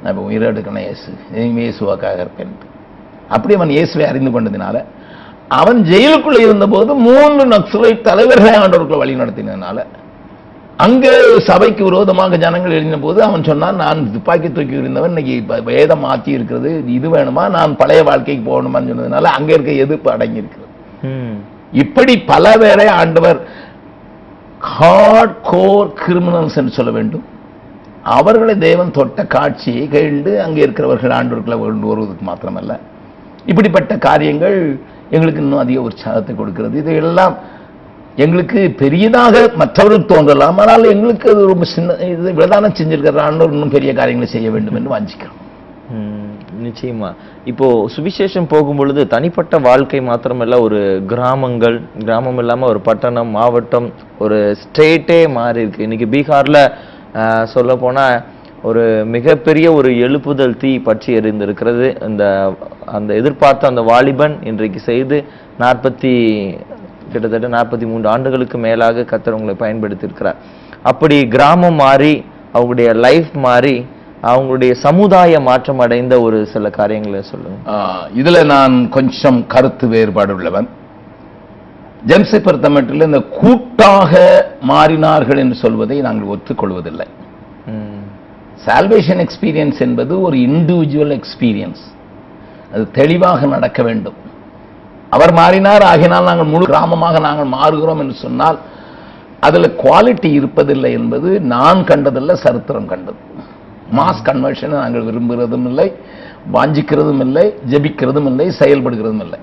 நான் 0.00 0.12
இப்போ 0.12 0.24
உயிரோடு 0.28 0.56
இருக்கணும் 0.56 0.86
இயேசு. 0.86 1.10
இனிமே 1.36 1.64
இயேசுவாக்காக 1.66 2.20
இருப்பேன். 2.24 2.54
அப்படி 3.36 3.54
அவன் 3.58 3.72
இயேசுவை 3.76 4.04
அறிந்து 4.10 4.30
கொண்டதினால 4.34 4.76
அவன் 5.60 5.78
ஜெயிலுக்குள்ள 5.90 6.38
இருந்தபோது 6.46 6.90
மூன்று 7.06 7.44
நக்சலை 7.54 7.90
தலைவர்களை 8.08 8.52
ஆண்டவர்களை 8.62 8.98
வழி 9.02 9.14
நடத்தினதுனால 9.22 9.78
அங்கே 10.84 11.10
சபைக்கு 11.48 11.82
விரோதமாக 11.88 12.36
ஜனங்கள் 12.44 12.76
எழுதின 12.76 12.98
போது 13.06 13.18
அவன் 13.26 13.48
சொன்னான் 13.48 13.80
நான் 13.84 13.98
துப்பாக்கி 14.12 14.48
தூக்கி 14.56 14.80
இருந்தவன் 14.82 15.12
இன்னைக்கு 15.14 15.34
வேதம் 15.70 16.04
மாற்றி 16.06 16.30
இருக்கிறது 16.36 16.70
இது 16.98 17.08
வேணுமா 17.14 17.44
நான் 17.56 17.72
பழைய 17.80 18.02
வாழ்க்கைக்கு 18.08 18.44
போகணுமான்னு 18.50 18.92
சொன்னதுனால 18.92 19.32
அங்க 19.38 19.50
இருக்க 19.56 19.72
எதிர்ப்பு 19.84 20.10
அடங்கி 20.14 20.40
இருக்கிறது 20.42 20.68
இப்படி 21.82 22.14
பல 22.30 22.54
பேரை 22.62 22.86
ஆண்டவர் 23.00 23.40
ஹார்ட் 24.76 25.36
கோர் 25.50 25.90
கிரிமினல்ஸ் 26.00 26.56
என்று 26.60 26.72
சொல்ல 26.78 26.90
வேண்டும். 26.96 27.26
அவர்களை 28.16 28.54
தேவன் 28.64 28.94
தொட்ட 28.96 29.20
காட்சியை 29.34 29.84
கண்டு 29.92 30.32
அங்கே 30.44 30.60
இருக்கிறவர்கள் 30.66 31.14
ஆண்டவர்களை 31.18 31.56
கொண்டு 31.58 31.90
வருவதற்கு 31.90 32.24
மாத்திரமல்ல. 32.30 32.72
இப்படிப்பட்ட 33.50 33.92
காரியங்கள் 34.08 34.58
எங்களுக்கு 35.16 35.42
இன்னும் 35.44 35.62
அதிக 35.64 35.80
உற்சாகத்தை 35.88 36.34
கொடுக்கிறது. 36.40 36.74
இதையெல்லாம் 36.82 37.34
எங்களுக்கு 38.24 38.60
பெரியதாக 38.80 39.34
மற்றவர்கள் 39.60 40.10
தோன்றலாம். 40.12 40.58
ஆனால் 40.62 40.90
எங்களுக்கு 40.94 41.26
அது 41.32 41.42
ரொம்ப 41.52 41.66
சின்ன 41.74 41.96
இது 42.14 42.32
விதானம் 42.40 42.76
செஞ்சிருக்கிற 42.78 43.22
ஆண்டவர் 43.28 43.54
இன்னும் 43.56 43.76
பெரிய 43.76 43.92
காரியங்களை 44.00 44.28
செய்ய 44.34 44.50
வேண்டும் 44.56 44.76
என்று 44.80 44.94
வாஞ்சிக்கிறோம். 44.94 45.38
நிச்சயமா. 46.66 47.08
இப்போ 47.50 47.66
சுவிசேஷம் 47.94 48.48
போகும் 48.52 48.78
பொழுது 48.80 49.02
தனிப்பட்ட 49.12 49.54
வாழ்க்கை 49.66 50.00
மாத்திரமல்ல 50.08 50.56
ஒரு 50.66 50.80
கிராமங்கள் 51.12 51.76
கிராமம் 52.04 52.40
இல்லாமல் 52.42 52.70
ஒரு 52.72 52.80
பட்டணம் 52.88 53.30
மாவட்டம் 53.36 53.88
ஒரு 54.24 54.38
ஸ்டேட்டே 54.62 55.20
மாறி 55.36 55.62
இருக்கு 55.64 55.86
இன்னைக்கு 55.86 56.08
பீகார்ல 56.14 56.60
சொல்ல 57.54 57.76
போனா 57.84 58.04
ஒரு 58.68 58.82
மிகப்பெரிய 59.14 59.66
ஒரு 59.72 59.90
எழுப்புதல் 60.06 60.56
தீ 60.62 60.70
பற்றி 60.78 61.10
எறிந்திருக்கிறது. 61.18 61.86
இந்த 62.08 62.24
அந்த 62.96 63.14
எதிர்பார்த்த 63.20 63.70
அந்த 63.72 63.82
வாலிபன் 63.90 64.34
இன்றைக்கு 64.50 64.80
செய்து 64.80 65.18
நாற்பத்தி 65.62 66.12
கிட்டத்தட்ட 67.12 67.48
நாற்பத்தி 67.56 67.86
மூன்று 67.90 68.08
ஆண்டுகளுக்கு 68.08 68.58
மேலாக 68.58 69.06
கத்தர் 69.12 69.36
உங்களை 69.38 69.54
பயன்படுத்தியிருக்கிறார். 69.62 70.40
அப்படி 70.90 71.16
கிராமம் 71.28 71.74
மாறி 71.74 72.24
அவங்களுடைய 72.54 72.90
லைஃப் 73.06 73.32
மாறி 73.46 73.86
அவங்களுடைய 74.22 74.72
சமுதாய 74.86 75.40
மாற்றம் 75.40 75.78
அடைந்த 75.78 76.14
ஒரு 76.20 76.38
சில 76.46 76.70
காரியங்களை 76.70 77.22
சொல்லுங்க. 77.22 77.58
இதில் 78.20 78.38
இதுல 78.40 78.44
நான் 78.54 78.88
கொஞ்சம் 78.96 79.40
கருத்து 79.46 79.88
வேறுபாடு 79.88 80.34
உள்ளவன். 80.34 80.68
ஜெம்ஸை 82.10 82.38
பொறுத்தமட்டில் 82.44 83.08
இந்த 83.08 83.20
கூட்டாக 83.38 84.12
மாறினார்கள் 84.68 85.42
என்று 85.44 85.56
சொல்வதை 85.64 86.00
நாங்கள் 86.00 86.32
ஒத்துக்கொள்வதில்லை. 86.34 87.06
சால்வேஷன் 88.64 89.20
எக்ஸ்பீரியன்ஸ் 89.24 89.78
என்பது 89.86 90.12
ஒரு 90.26 90.36
இண்டிவிஜுவல் 90.48 91.14
எக்ஸ்பீரியன்ஸ் 91.18 91.82
அது 92.72 92.84
தெளிவாக 92.98 93.46
நடக்க 93.54 93.82
வேண்டும். 93.88 94.18
அவர் 95.16 95.32
மாறினார் 95.38 95.84
ஆகினால் 95.92 96.28
நாங்கள் 96.30 96.50
முழு 96.52 96.66
கிராமமாக 96.72 97.20
நாங்கள் 97.28 97.52
மாறுகிறோம் 97.56 98.02
என்று 98.02 98.16
சொன்னால் 98.24 98.58
அதில் 99.46 99.76
குவாலிட்டி 99.82 100.30
இருப்பதில்லை 100.38 100.90
என்பது 100.98 101.28
நான் 101.54 101.80
கண்டதில்லை 101.90 102.34
சரித்திரம் 102.44 102.90
கண்டது. 102.92 103.20
மாஸ் 103.98 104.26
கன்வர்ஷனை 104.28 104.76
நாங்கள் 104.82 105.06
விரும்புகிறதும் 105.08 105.66
இல்லை 105.70 105.88
வாஞ்சிக்கிறதும் 106.54 107.22
இல்லை 107.26 107.44
ஜெபிக்கிறதும் 107.72 108.28
இல்லை 108.30 108.46
செயல்படுகிறதும் 108.60 109.24
இல்லை. 109.26 109.40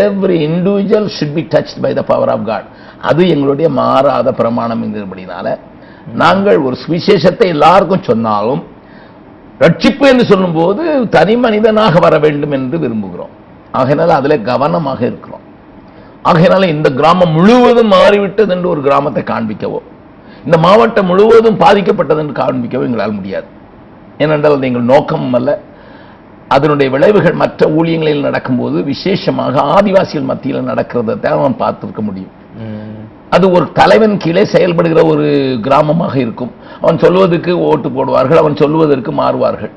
Every 0.00 0.36
individual 0.48 1.08
should 1.16 1.34
be 1.38 1.42
touched 1.54 1.80
by 1.84 1.90
the 1.98 2.02
power 2.12 2.32
of 2.34 2.46
God 2.50 2.68
அது 3.08 3.22
எங்களுடைய 3.34 3.68
மாறாத 3.80 4.28
பிரமாணம் 4.40 4.84
என்கிறபடினால 4.86 5.46
நாங்கள் 6.22 6.58
ஒரு 6.66 6.76
சுவிசேஷத்தை 6.84 7.46
எல்லாருக்கும் 7.54 8.06
சொன்னாலும் 8.10 8.62
ரட்சிப்பு 9.64 10.04
என்று 10.12 10.24
சொல்லும்போது 10.30 10.82
தனி 11.16 11.34
மனிதனாக 11.36 11.98
வர 12.06 12.14
வேண்டும் 12.18 12.54
என்று 12.58 12.76
விரும்புகிறோம். 12.84 13.32
ஆகையினால் 13.78 14.18
அதில் 14.18 14.46
கவனமாக 14.50 15.00
இருக்கிறோம். 15.10 15.44
ஆகையினால 16.28 16.68
இந்த 16.74 16.88
கிராமம் 16.98 17.34
முழுவதும் 17.36 17.92
மாறிவிட்டது 17.96 18.52
என்று 18.56 18.68
ஒரு 18.74 18.80
கிராமத்தை 18.86 19.22
காண்பிக்கவோ 19.32 19.80
இந்த 20.46 20.56
மாவட்டம் 20.66 21.08
முழுவதும் 21.10 21.60
பாதிக்கப்பட்டது 21.64 22.22
என்று 22.22 22.34
காண்பிக்கவோ 22.42 22.86
எங்களால் 22.88 23.16
முடியாது. 23.18 23.48
ஏனென்றால் 24.18 24.56
அது 24.56 24.68
எங்கள் 24.70 24.90
நோக்கமும் 24.92 25.36
அல்ல. 25.38 25.50
அதனுடைய 26.54 26.88
விளைவுகள் 26.94 27.40
மற்ற 27.42 27.68
ஊழியங்களில் 27.76 28.26
நடக்கும்போது 28.28 28.76
விசேஷமாக 28.92 29.62
ஆதிவாசிகள் 29.76 30.30
மத்தியில் 30.30 30.68
நடக்கிறத 30.70 31.18
தான் 31.20 31.38
பார்த்துருக்க 31.38 31.60
பார்த்திருக்க 31.62 32.02
முடியும். 32.02 32.32
அது 33.34 33.46
ஒரு 33.56 33.66
தலைவன் 33.78 34.16
கீழே 34.22 34.42
செயல்படுகிற 34.54 35.00
ஒரு 35.12 35.26
கிராமமாக 35.66 36.14
இருக்கும். 36.24 36.52
அவன் 36.82 37.00
சொல்வதற்கு 37.04 37.52
ஓட்டு 37.68 37.88
போடுவார்கள் 37.96 38.40
அவன் 38.42 38.60
சொல்வதற்கு 38.62 39.12
மாறுவார்கள். 39.20 39.72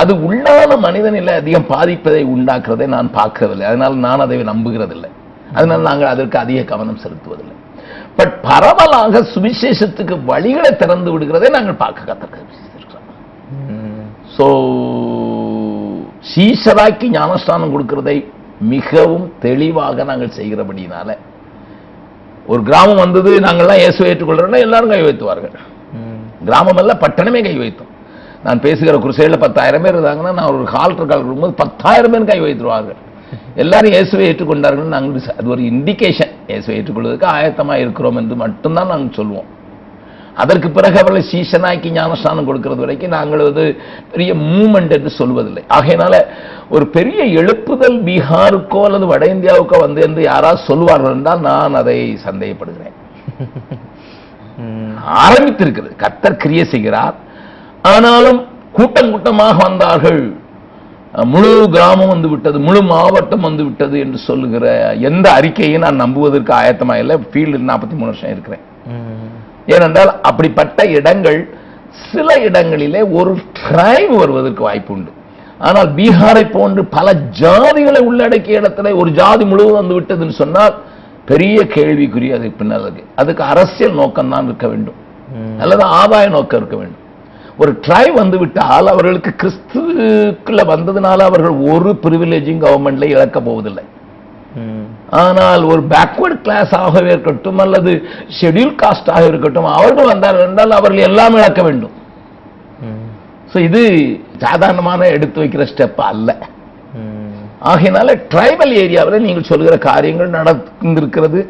அது 0.00 0.12
உள்ளான 0.28 0.70
மனிதனில் 0.86 1.30
அதிகம் 1.40 1.68
பாதிப்பதை 1.74 2.22
உண்டாக்குறதை 2.34 2.86
நான் 2.94 3.08
பார்க்கறதில்லை 3.18 3.66
அதனால் 3.70 3.94
நான் 4.06 4.24
அதை 4.24 4.38
நம்புகிறதில்லை. 4.52 5.10
அதனால் 5.58 5.86
நாங்கள் 5.88 6.12
அதற்கு 6.14 6.36
அதிக 6.44 6.64
கவனம் 6.72 7.02
செலுத்துவதில்லை. 7.04 7.56
பட் 8.18 8.34
பரவலாக 8.48 9.22
சுவிசேஷத்துக்கு 9.34 10.14
வழிகளை 10.30 10.70
திறந்து 10.82 11.10
விடுகிறதை 11.14 11.48
நாங்கள் 11.56 11.80
பார்க்க 11.82 12.08
கற்றுக்கிறோம் 12.10 12.52
ஸோ 14.36 14.46
சீசராக்கி 16.32 17.06
ஞானஸ்தானம் 17.16 17.72
கொடுக்கிறதை 17.74 18.16
மிகவும் 18.72 19.26
தெளிவாக 19.46 20.04
நாங்கள் 20.10 20.36
செய்கிறபடினால 20.38 21.08
ஒரு 22.52 22.60
கிராமம் 22.68 23.02
வந்தது 23.04 23.30
நாங்கள்லாம் 23.46 23.80
இயேசுவை 23.82 24.06
ஏற்றுக்கொள்றோம்னா 24.10 24.58
எல்லாரும் 24.66 24.92
கை 24.92 25.02
வைத்துவார்கள். 25.06 25.54
கிராமம் 26.48 26.80
அல்ல 26.82 26.92
பட்டணமே 27.04 27.40
கை 27.46 27.54
வைத்தோம். 27.62 27.90
நான் 28.46 28.62
பேசுகிற 28.64 28.96
குருசையில் 29.04 29.42
பத்தாயிரம் 29.44 29.84
பேர் 29.84 29.96
இருந்தாங்கன்னா 29.96 30.32
நான் 30.38 30.50
ஒரு 30.54 30.64
கால்டர் 30.76 31.10
கால் 31.10 31.24
கொடுக்கும்போது 31.24 31.56
பத்தாயிரம் 31.62 32.14
பேர் 32.14 32.30
கை 32.30 32.38
வைத்துருவார்கள். 32.46 32.98
எல்லாரும் 33.62 33.94
இயேசுவை 33.94 34.24
ஏற்றுக்கொண்டார்கள் 34.30 34.94
நாங்கள் 34.94 35.32
அது 35.38 35.48
ஒரு 35.54 35.62
இண்டிகேஷன் 35.70 36.32
இயேசுவை 36.50 36.74
ஏற்றுக்கொள்வதற்கு 36.78 37.26
ஆயத்தமாக 37.36 37.82
இருக்கிறோம் 37.84 38.18
என்று 38.22 38.36
மட்டும்தான் 38.44 38.90
நாங்கள் 38.92 39.16
சொல்லுவோம் 39.20 39.48
அதற்கு 40.42 40.68
பிறகு 40.76 40.96
அவர்களை 41.00 41.22
சீசனாக்கி 41.32 41.88
ஞானஸ்தானம் 41.96 42.48
கொடுக்கிறது 42.48 42.84
வரைக்கும் 42.84 43.14
நாங்கள் 43.16 43.42
அது 43.48 43.64
பெரிய 44.12 44.30
மூமெண்ட் 44.50 44.94
என்று 44.96 45.10
சொல்வதில்லை. 45.20 45.62
ஆகையினால 45.76 46.14
ஒரு 46.74 46.84
பெரிய 46.96 47.20
எழுப்புதல் 47.40 47.98
பீகாருக்கோ 48.08 48.80
அல்லது 48.88 49.06
வட 49.12 49.24
இந்தியாவுக்கோ 49.34 49.78
வந்து 49.86 50.02
என்று 50.08 50.22
யாராவது 50.30 50.60
சொல்வார்கள் 50.70 51.16
என்றால் 51.18 51.44
நான் 51.48 51.80
அதை 51.82 51.98
சந்தேகப்படுகிறேன். 52.26 52.96
ஆரம்பித்திருக்கிறது. 55.26 55.94
கர்த்தர் 56.02 56.40
கிரியை 56.42 56.64
செய்கிறார். 56.72 57.16
ஆனாலும் 57.92 58.40
கூட்டம் 58.78 59.12
கூட்டமாக 59.12 59.56
வந்தார்கள். 59.66 60.22
முழு 61.32 61.50
கிராமம் 61.74 62.12
வந்து 62.12 62.28
விட்டது 62.30 62.58
முழு 62.66 62.80
மாவட்டம் 62.92 63.46
வந்து 63.48 63.62
விட்டது 63.66 63.96
என்று 64.04 64.18
சொல்லுகிற 64.28 64.66
எந்த 65.08 65.26
அறிக்கையை 65.38 65.76
நான் 65.84 66.02
நம்புவதற்கு 66.04 66.52
ஆயத்தமாக 66.60 67.02
இல்லை 67.02 67.16
ஃபீல்டு 67.32 67.60
நாற்பத்தி 67.70 67.96
மூணு 67.98 68.10
வருஷம் 68.12 68.32
இருக்கிறேன். 68.34 68.64
ஏனென்றால் 69.66 70.12
அப்படிப்பட்ட 70.28 70.86
இடங்கள் 70.98 71.38
சில 72.10 72.28
இடங்களிலே 72.46 73.02
ஒரு 73.18 73.32
ட்ரைவ் 73.60 74.12
வருவதற்கு 74.22 74.62
வாய்ப்பு 74.68 74.92
உண்டு 74.94 75.12
ஆனால் 75.66 75.88
பீகாரை 75.98 76.42
போன்று 76.56 76.82
பல 76.96 77.06
ஜாதிகளை 77.42 78.00
உள்ளடக்கிய 78.08 78.60
இடத்துல 78.60 78.92
ஒரு 79.00 79.10
ஜாதி 79.20 79.44
முழுவதும் 79.50 79.80
வந்து 79.80 79.96
விட்டதுன்னு 79.98 80.36
சொன்னால் 80.42 80.74
பெரிய 81.30 81.58
கேள்விக்குறி 81.74 82.28
அதுக்கு 82.36 82.58
பின்னால் 82.58 82.84
இருக்கு. 82.86 83.04
அதுக்கு 83.20 83.42
அரசியல் 83.52 83.98
நோக்கம் 84.00 84.32
தான் 84.34 84.48
இருக்க 84.50 84.66
வேண்டும். 84.72 84.98
அல்லது 85.62 85.84
ஆதாய 86.00 86.26
நோக்கம் 86.36 86.60
இருக்க 86.60 86.76
வேண்டும். 86.80 87.02
ஒரு 87.62 87.72
ட்ரை 87.86 88.06
வந்து 88.20 88.36
விட்டால் 88.38 88.92
அவர்களுக்கு 88.92 89.30
கிறிஸ்துக்குள்ள 89.42 90.62
வந்ததுனால 90.72 91.18
அவர்கள் 91.30 91.56
ஒரு 91.72 91.90
பிரிவிலேஜும் 92.04 92.62
கவர்மெண்ட்ல 92.64 93.08
இழக்க 93.14 93.40
போவதில்லை. 93.40 93.84
ஆனால் 95.22 95.62
ஒரு 95.72 95.82
பேக்வர்ட் 95.92 96.40
கிளாஸ் 96.44 96.72
ஆகவே 96.84 97.10
இருக்கட்டும் 97.14 97.60
அல்லது 97.64 97.92
ஷெட்யூல் 98.38 98.74
காஸ்ட் 98.82 99.10
ஆக 99.16 99.24
இருக்கட்டும் 99.32 99.68
அவர்கள் 99.78 100.10
வந்தார் 100.12 100.38
என்றால் 100.46 100.78
அவர்கள் 100.78 101.06
எல்லாம் 101.08 101.36
இழக்க 101.40 101.62
வேண்டும். 101.68 101.94
ஸோ 103.52 103.56
இது 103.68 103.82
சாதாரணமான 104.44 105.08
எடுத்து 105.16 105.40
வைக்கிற 105.42 105.64
ஸ்டெப் 105.72 106.00
அல்ல. 106.12 106.30
ஆகையினால 107.70 108.14
ட்ரைபல் 108.32 108.72
ஏரியாவில் 108.80 109.24
நீங்கள் 109.26 109.50
சொல்கிற 109.50 109.74
காரியங்கள் 109.90 110.34
நடந்திருக்கிறது. 110.38 111.40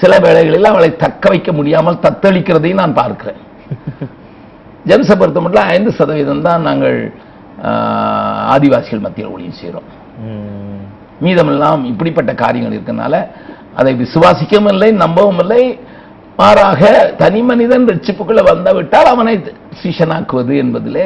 சில 0.00 0.12
வேளைகளில் 0.24 0.70
அவளை 0.72 0.90
தக்க 1.04 1.30
வைக்க 1.32 1.50
முடியாமல் 1.58 2.02
தத்தளிக்கிறதையும் 2.06 2.82
நான் 2.82 2.98
பார்க்கிறேன். 3.00 3.40
ஜென்ஸை 4.90 5.14
பொறுத்த 5.20 5.40
மட்டும் 5.44 5.70
ஐந்து 5.74 5.90
சதவீதம் 5.98 6.46
தான் 6.48 6.66
நாங்கள் 6.68 6.98
ஆதிவாசிகள் 8.54 9.04
மத்தியில் 9.06 9.32
ஒளியும் 9.34 9.58
செய்கிறோம். 9.60 9.88
மீதமெல்லாம் 11.22 11.84
இப்படிப்பட்ட 11.84 12.34
காரியங்கள் 12.34 12.76
இருக்கனால 12.78 13.14
அதை 13.74 13.94
விசுவாசிக்கவும் 13.94 14.72
இல்லை 14.72 14.92
நம்பவும் 14.92 15.38
இல்லை. 15.38 15.62
மாறாக 16.38 16.82
தனி 17.16 17.42
மனிதன் 17.42 17.88
ரட்சிப்புக்குள்ள 17.88 18.42
வந்த 18.44 18.72
விட்டால் 18.72 19.06
அவனை 19.06 19.34
சீஷனாக்குவது 19.82 20.54
என்பதிலே 20.62 21.04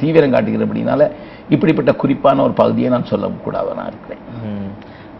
தீவிரம் 0.00 0.32
காட்டுகிறபடினால 0.32 1.02
இப்படிப்பட்ட 1.48 1.92
குறிப்பான 1.92 2.42
ஒரு 2.42 2.52
பகுதியை 2.52 2.90
நான் 2.90 3.10
சொல்லக்கூடாதவனா 3.10 3.84
இருக்கிறேன். 3.86 4.22
ம். 4.42 4.70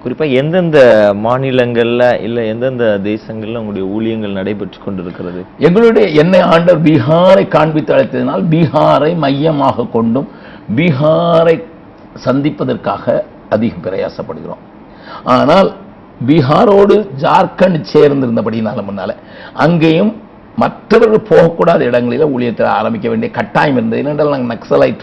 குறிப்பா 0.05 0.33
எந்தெந்த 0.33 0.79
மாநிலங்கள்ல 1.23 2.21
இல்ல 2.21 2.45
எந்தெந்த 2.45 3.01
தேசங்கள்ல 3.03 3.57
உங்களுடைய 3.57 3.85
ஊழியங்கள் 3.89 4.39
நடைபெற்று 4.39 4.79
கொண்டிருக்கிறது? 4.85 5.41
எங்களுடைய 5.59 6.07
என்னை 6.23 6.41
ஆண்டவர் 6.41 6.83
பீகாரை 6.83 7.49
காண்பித்து 7.49 7.95
அழைத்ததினால் 7.95 8.43
பீகாரை 8.51 9.17
மையமாக 9.17 9.87
கொண்டும் 9.93 10.29
பீகாரை 10.77 11.57
சந்திப்பதற்காக 12.25 13.07
அதிகம் 13.51 13.83
பிரயாசப்படுகிறோம். 13.83 14.59
ஆனால் 15.25 15.77
பீகாரோடு 16.27 17.09
ஜார்க்கண்ட் 17.21 17.85
சேர்ந்திருந்தபடினால 17.93 18.85
முன்னால 18.91 19.15
அங்கேயும் 19.53 20.23
மற்றவர்கள் 20.57 21.29
போகக்கூடாத 21.29 21.81
இடங்களில் 21.81 22.27
ஊழியத்தில் 22.27 22.65
ஆரம்பிக்க 22.65 23.09
வேண்டிய 23.09 23.33
கட்டாயம் 23.33 23.77
இருந்தது. 23.77 24.03
ஏனென்றால் 24.03 24.29
நாங்கள் 24.29 24.59
நக்சலைட் 24.59 24.99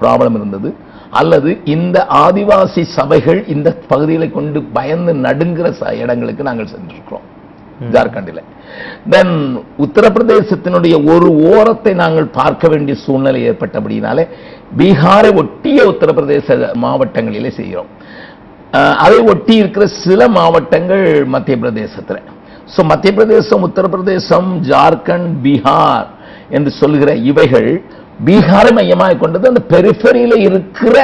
ப்ராப்ளம் 0.00 0.34
இருந்தது. 0.34 0.74
அல்லது 1.10 1.58
இந்த 1.64 2.06
ஆதிவாசி 2.10 2.82
சபைகள் 2.82 3.46
இந்த 3.46 3.76
பகுதிகளை 3.88 4.30
கொண்டு 4.30 4.62
பயந்து 4.62 5.14
நடுங்கிற 5.14 5.72
ச- 5.80 5.92
இடங்களுக்கு 5.92 6.42
நாங்கள் 6.42 6.66
சென்றிருக்கிறோம். 6.66 7.41
ஜார்க்கண்டில். 7.94 8.42
தென் 9.12 9.34
உத்தரப்பிரதேசத்தினுடைய 9.84 10.94
ஒரு 11.12 11.28
ஓரத்தை 11.52 11.92
நாங்கள் 12.02 12.28
பார்க்க 12.40 12.68
வேண்டிய 12.72 12.94
சூழ்நிலை 13.04 13.40
ஏற்பட்டபடினாலே 13.50 14.24
பீகாரை 14.80 15.30
ஒட்டிய 15.42 15.78
உத்தரப்பிரதேச 15.92 16.48
மாவட்டங்களிலே 16.84 17.50
செய்கிறோம். 17.58 17.90
அதை 19.04 19.18
ஒட்டி 19.32 19.54
இருக்கிற 19.62 19.86
சில 20.04 20.28
மாவட்டங்கள் 20.36 21.06
மத்திய 21.34 21.56
பிரதேசத்தில் 21.62 22.22
ஸோ 22.74 22.80
மத்திய 22.90 23.10
பிரதேசம் 23.16 23.64
உத்தரப்பிரதேசம் 23.68 24.48
ஜார்க்கண்ட் 24.70 25.32
பீகார் 25.46 26.08
என்று 26.56 26.70
சொல்கிற 26.80 27.10
இவைகள் 27.30 27.70
பீகாரை 28.26 28.72
மையமாக 28.78 29.18
கொண்டது. 29.22 29.44
அந்த 29.50 29.62
பெரிஃபரியில் 29.74 30.36
இருக்கிற 30.48 30.96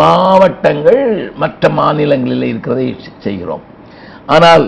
மாவட்டங்கள் 0.00 1.02
மற்ற 1.42 1.68
மாநிலங்களில் 1.78 2.48
இருக்கிறதை 2.52 2.86
செய்கிறோம். 3.26 3.62
ஆனால் 4.34 4.64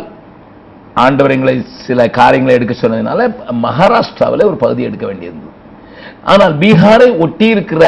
ஆண்டவர் 1.05 1.35
எங்களை 1.37 1.55
சில 1.87 2.07
காரியங்களை 2.19 2.55
எடுக்க 2.59 2.75
சொன்னதுனால 2.83 3.21
மகாராஷ்டிராவில் 3.67 4.49
ஒரு 4.51 4.59
பகுதி 4.65 4.83
எடுக்க 4.89 5.05
வேண்டியிருந்தது. 5.11 5.53
ஆனால் 6.33 6.55
பீகாரை 6.63 7.09
ஒட்டி 7.25 7.47
இருக்கிற 7.55 7.83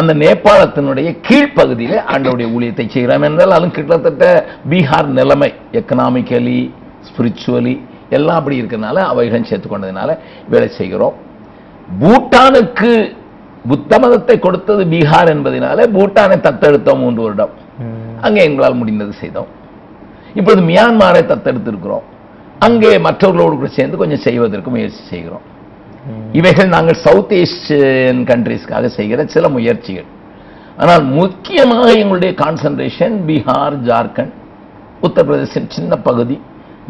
அந்த 0.00 0.12
நேபாளத்தினுடைய 0.22 1.08
கீழ்ப்பகுதியிலே 1.26 1.98
ஆண்டவருடைய 2.12 2.48
ஊழியத்தை 2.56 2.86
செய்கிறோம் 2.94 3.24
என்றால் 3.28 3.56
அதுவும் 3.56 3.76
கிட்டத்தட்ட 3.78 4.24
பீகார் 4.72 5.08
நிலைமை 5.20 5.48
எக்கனாமிக்கலி 5.80 6.58
ஸ்பிரிச்சுவலி 7.08 7.74
எல்லாம் 8.18 8.38
அப்படி 8.40 8.58
இருக்கிறதுனால 8.60 9.02
அவைகளும் 9.12 9.48
சேர்த்துக்கொண்டதுனால 9.50 10.10
வேலை 10.52 10.68
செய்கிறோம். 10.78 11.16
பூட்டானுக்கு 12.02 12.92
புத்த 13.70 13.92
மதத்தை 14.02 14.36
கொடுத்தது 14.44 14.82
பீகார் 14.92 15.32
என்பதனால 15.34 15.88
பூட்டானை 15.96 16.36
தத்தெடுத்தோம் 16.46 17.02
மூன்று 17.04 17.20
வருடம். 17.26 17.52
அங்கே 18.26 18.40
எங்களால் 18.48 18.80
முடிந்தது 18.80 19.12
செய்தோம். 19.22 19.50
இப்பொழுது 20.38 20.62
மியான்மாரை 20.70 21.22
தத்தெடுத்திருக்கிறோம். 21.32 22.06
அங்கே 22.66 22.90
மற்றவர்களோடு 23.06 23.54
கூட 23.58 23.68
சேர்ந்து 23.76 24.00
கொஞ்சம் 24.00 24.24
செய்வதற்கு 24.26 24.70
முயற்சி 24.74 25.02
செய்கிறோம். 25.12 25.44
இவைகள் 26.38 26.74
நாங்கள் 26.74 26.98
சவுத் 27.04 27.32
ஏசியன் 27.40 28.20
கண்ட்ரீஸ்க்காக 28.30 28.88
செய்கிற 28.98 29.24
சில 29.34 29.48
முயற்சிகள். 29.56 30.08
ஆனால் 30.80 31.04
முக்கியமாக 31.20 31.86
எங்களுடைய 32.02 32.32
கான்சன்ட்ரேஷன் 32.42 33.16
பீகார் 33.28 33.76
ஜார்க்கண்ட் 33.88 34.34
உத்தரப்பிரதேசின் 35.06 35.70
சின்ன 35.76 35.92
பகுதி 36.08 36.36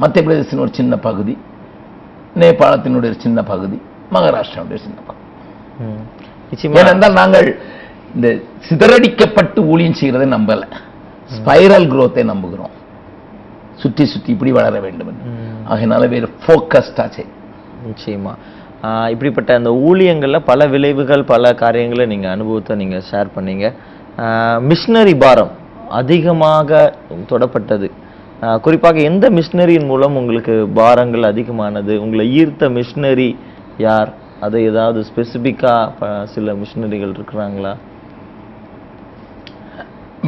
மத்திய 0.03 0.23
பிரதேசின் 0.27 0.63
ஒரு 0.65 0.73
சின்ன 0.81 0.95
பகுதி 1.07 1.35
நேபாளத்தினுடைய 2.41 3.13
சின்ன 3.25 3.39
பகுதி 3.53 3.79
மகாராஷ்டிராவுடைய 4.15 4.81
சின்ன 4.87 4.99
பகுதி. 5.09 5.25
ஏனென்றால் 6.81 7.19
நாங்கள் 7.21 7.49
இந்த 8.15 8.29
சிதறடிக்கப்பட்டு 8.69 9.61
ஊழியம் 9.73 9.99
செய்கிறதை 10.01 10.29
நம்பல. 10.37 10.63
ஸ்பைரல் 11.37 11.89
growth-ஐ 11.93 12.25
நம்புகிறோம். 12.33 12.75
சுற்றி 13.83 14.05
சுற்றி 14.13 14.31
இப்படி 14.35 14.53
வளர 14.59 14.75
வேண்டும். 14.87 15.11
ஆகையினால 15.73 16.09
வேறு 16.15 16.29
ஃபோக்கஸ்டா 16.43 17.05
செய் 17.17 17.31
நிச்சயமா. 17.89 18.33
இப்படிப்பட்ட 19.13 19.51
அந்த 19.59 19.71
ஊழியங்கள்ல 19.89 20.39
பல 20.51 20.67
விளைவுகள் 20.75 21.23
பல 21.33 21.53
காரியங்களை 21.63 22.05
நீங்க 22.13 22.29
அனுபவத்தை 22.37 22.75
நீங்க 22.83 22.99
ஷேர் 23.11 23.35
பண்ணீங்க. 23.37 23.67
மிஷினரி 24.71 25.15
பாரம் 25.25 25.53
அதிகமாக 26.01 26.81
தொடப்பட்டது. 27.33 27.89
குறிப்பாக 28.65 28.99
எந்த 29.11 29.27
மிஷினரியின் 29.39 29.89
மூலம் 29.91 30.19
உங்களுக்கு 30.21 30.55
பாரங்கள் 30.81 31.25
அதிகமானது? 31.33 31.95
உங்களை 32.05 32.25
ஈர்த்த 32.41 32.71
மிஷினரி 32.79 33.31
யார்? 33.87 34.11
அது 34.47 34.57
ஏதாவது 34.69 35.01
ஸ்பெசிபிக்கா 35.09 35.75
சில 36.35 36.53
மிஷினரிகள் 36.61 37.15
இருக்கிறாங்களா? 37.17 37.73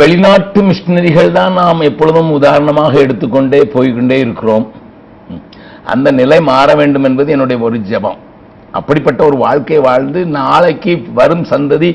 வெளிநாட்டு 0.01 0.61
மிஷினரிகள் 0.67 1.31
தான் 1.39 1.57
நாம் 1.61 1.87
எப்பொழுதும் 1.89 2.31
உதாரணமாக 2.37 2.93
எடுத்துக்கொண்டே 3.05 3.61
போய்க்கொண்டே 3.75 4.17
இருக்கிறோம். 4.25 4.65
அந்த 5.93 6.09
நிலை 6.21 6.39
மாற 6.51 6.69
வேண்டும் 6.81 7.07
என்பது 7.09 7.29
என்னுடைய 7.35 7.59
ஒரு 7.67 7.79
ஜெபம். 7.91 8.19
அப்படிப்பட்ட 8.79 9.21
ஒரு 9.29 9.37
வாழ்க்கை 9.45 9.79
வாழ்ந்து 9.87 10.21
நாளைக்கு 10.39 10.93
வரும் 11.19 11.45
சந்ததி 11.53 11.91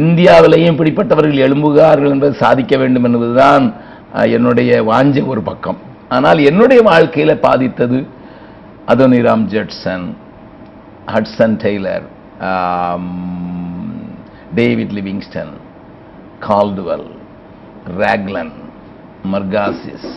இந்தியாவிலேயும் 0.00 0.72
இப்படிப்பட்டவர்கள் 0.74 1.44
எழும்புகிறார்கள் 1.46 2.12
என்பதை 2.14 2.34
சாதிக்க 2.44 2.76
வேண்டும் 2.82 3.06
என்பதுதான் 3.08 3.66
என்னுடைய 4.36 4.70
வாஞ்ச 4.90 5.26
ஒரு 5.32 5.42
பக்கம். 5.50 5.78
ஆனால் 6.16 6.40
என்னுடைய 6.50 6.80
வாழ்க்கையில் 6.90 7.42
பாதித்தது 7.46 8.00
Adoniram 8.92 9.44
Judson 9.54 10.06
Hudson 11.14 11.56
Taylor 11.64 12.06
David 14.60 14.94
Livingstone 14.98 15.54
Caldwell. 16.48 17.08
Raglan 17.98 18.52
மர்காசிஸ். 19.32 20.08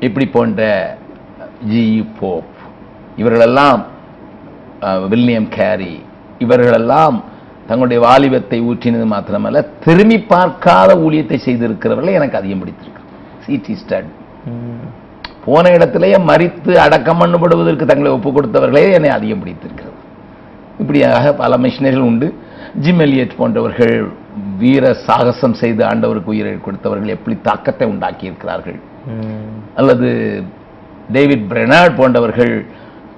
இப்படி 0.00 0.26
போன்ற 0.26 0.62
ஜி. 1.70 2.06
போப் 2.20 2.56
இவர்களெல்லாம் 3.16 3.80
வில்லியம் 5.08 5.48
கேரி 5.56 5.94
இவர்களெல்லாம் 6.38 7.16
தங்களுடைய 7.66 8.00
வாலிபத்தை 8.06 8.58
ஊற்றினது 8.68 9.06
மாத்திரமல்ல 9.14 9.64
திரும்பி 9.84 10.18
பார்க்காத 10.32 10.94
ஊழியத்தை 10.96 11.36
செய்திருக்கிறவர்களை 11.46 12.12
எனக்கு 12.18 12.38
அதிகம் 12.40 12.62
பிடித்திருக்கு. 12.62 13.02
C T 13.46 13.74
Studd. 13.82 14.08
போன 15.44 15.68
இடத்திலேயே 15.70 16.18
மறித்து 16.30 16.72
அடக்கம் 16.84 17.20
பண்ணப்படுவதற்கு 17.20 17.84
தங்களை 17.90 18.12
ஒப்புக் 18.12 18.36
கொடுத்தவர்களே 18.36 18.84
என்னை 18.92 19.10
அதிகம் 19.10 19.38
பிடித்திருக்கிறது. 19.38 19.96
இப்படியாக 20.78 21.32
பல 21.32 21.56
மிஷினரிகள் 21.56 22.08
உண்டு. 22.10 22.28
ஜிம் 22.80 23.00
எலியட் 23.00 23.36
போன்றவர்கள் 23.36 24.12
வீர 24.60 24.84
சாகசம் 25.06 25.58
செய்து 25.62 25.82
ஆண்டவருக்கு 25.90 26.32
உயிரை 26.34 26.54
கொடுத்தவர்கள் 26.66 27.14
எப்படி 27.16 27.34
தாக்கத்தை 27.48 27.86
உண்டாக்கி 27.92 28.24
இருக்கிறார்கள். 28.28 28.78
அல்லது 29.80 30.08
டேவிட் 31.16 31.46
பிரெனார்ட் 31.52 31.98
போன்றவர்கள் 32.00 32.52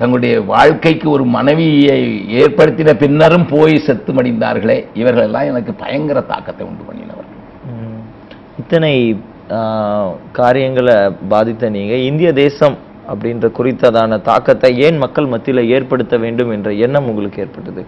தங்களுடைய 0.00 0.35
வாழ்க்கைக்கு 0.52 1.06
ஒரு 1.14 1.24
மனைவியை 1.37 1.98
ஏற்படுத்தின 2.42 2.90
பின்னரும் 3.02 3.48
போய் 3.54 3.74
செத்து 3.87 4.11
மடிந்தார்களே 4.18 4.78
இவர்கள் 5.00 5.26
எல்லாம் 5.28 5.50
எனக்கு 5.52 5.72
பயங்கர 5.83 6.18
தாக்கத்தை 6.30 6.64
உண்டு 6.68 6.85
பண்ணினவர்கள். 6.88 7.38
இத்தனை 8.62 8.92
காரியங்களை 10.38 10.96
பாதித்த 11.33 11.70
நீங்க 11.76 11.94
இந்திய 12.11 12.30
தேசம் 12.44 12.76
அப்படின்ற 13.11 13.46
குறித்ததான 13.59 14.18
தாக்கத்தை 14.28 14.70
ஏன் 14.87 14.98
மக்கள் 15.04 15.33
மத்தியில 15.33 15.62
ஏற்படுத்த 15.76 16.14
வேண்டும் 16.24 16.52
என்ற 16.56 16.70
எண்ணம் 16.87 17.09
உங்களுக்கு 17.11 17.42
ஏற்பட்டது 17.44 17.83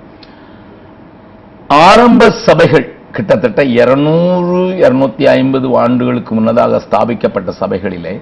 ஆரம்ப 1.89 2.23
சபைகள் 2.47 2.87
கிட்டத்தட்ட 3.17 3.61
இரநூறு 3.79 4.61
இரநூத்தி 4.83 5.25
ஐம்பது 5.39 5.67
ஆண்டுகளுக்கு 5.83 6.33
முன்னதாக 6.39 6.81
ஸ்தாபிக்கப்பட்ட 6.87 7.51
சபைகளிலே 7.63 8.15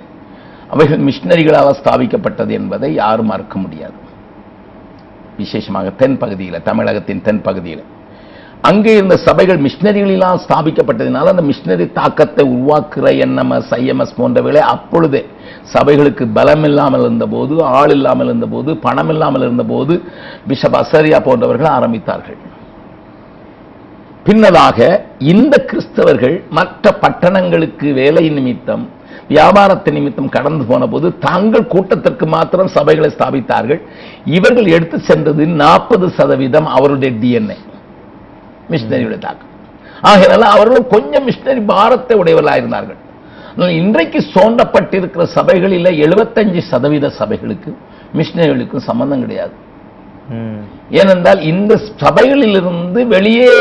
அவைகள் 0.74 1.05
மிஷினரிகளால் 1.09 1.79
ஸ்தாபிக்கப்பட்டது 1.81 2.53
என்பதை 2.59 2.88
யாரும் 3.03 3.31
மறுக்க 3.33 3.55
முடியாது. 3.59 3.96
விசேஷமாக 5.40 5.90
தென் 6.00 6.18
பகுதியில் 6.22 6.64
தமிழகத்தின் 6.68 7.22
தென் 7.29 7.42
பகுதியில். 7.46 7.85
அங்கே 8.68 8.92
இருந்த 8.98 9.16
சபைகள் 9.26 9.61
மிஷினரிகளிலாம் 9.66 10.42
ஸ்தாபிக்கப்பட்டதினால 10.46 11.33
அந்த 11.35 11.44
மிஷினரி 11.50 11.87
தாக்கத்தை 11.98 12.44
உருவாக்குற 12.55 13.07
என்எம்எஸ் 13.24 13.72
ஐஎம்எஸ் 13.81 14.18
போன்றவைகளை 14.18 14.62
அப்பொழுதே 14.74 15.22
சபைகளுக்கு 15.74 16.24
பலம் 16.38 16.66
இல்லாமல் 16.70 17.05
இருந்தபோது 17.09 17.55
ஆள் 17.79 17.94
இல்லாமல் 17.98 18.31
இருந்தபோது 18.33 18.70
பணம் 18.87 19.12
இல்லாமல் 19.14 19.46
இருந்தபோது 19.48 19.96
பிஷப் 20.50 20.79
அசரியா 20.83 21.20
போன்றவர்கள் 21.29 21.74
ஆரம்பித்தார்கள். 21.79 22.40
பின்னதாக 24.26 24.78
இந்த 25.33 25.54
கிறிஸ்தவர்கள் 25.68 26.35
மற்ற 26.59 26.90
பட்டணங்களுக்கு 27.02 27.88
வேலை 28.00 28.24
நிமித்தம் 28.38 28.85
வியாபாரத்தை 29.35 29.90
நிமித்தம் 29.96 30.33
கடந்து 30.37 30.64
போன 30.70 30.87
போது 30.92 31.06
தாங்கள் 31.26 31.70
கூட்டத்திற்கு 31.72 32.26
மாத்திரம் 32.35 32.72
சபைகளை 32.76 33.09
ஸ்தாபித்தார்கள். 33.16 33.80
இவர்கள் 34.37 34.68
எடுத்து 34.76 34.98
சென்றது 35.11 35.44
நாற்பது 35.62 36.06
சதவீதம் 36.18 36.68
அவருடைய 36.76 37.11
டிஎன்ஏ 37.22 37.59
மிஷினரியுடைய 38.72 39.20
தாக்கம். 39.26 39.52
ஆகையால 40.11 40.48
அவர்களும் 40.56 40.90
கொஞ்சம் 40.94 41.26
மிஷினரி 41.28 41.62
பாரத்தை 41.72 42.16
உடையவர்களாக 42.22 42.62
இருந்தார்கள் 42.62 42.98
இன்றைக்கு 43.80 44.20
சோண்டப்பட்டிருக்கிற 44.35 45.22
சபைகளில் 45.38 45.96
எழுபத்தஞ்சு 46.04 46.61
சதவீத 46.72 47.06
சபைகளுக்கு 47.20 47.70
மிஷினரிகளுக்கும் 48.18 48.87
சம்பந்தம் 48.90 49.24
கிடையாது. 49.24 49.54
ஏனென்றால் 51.01 51.40
இந்த 51.51 51.73
சபைகளிலிருந்து 52.03 53.01
வெளியே 53.14 53.53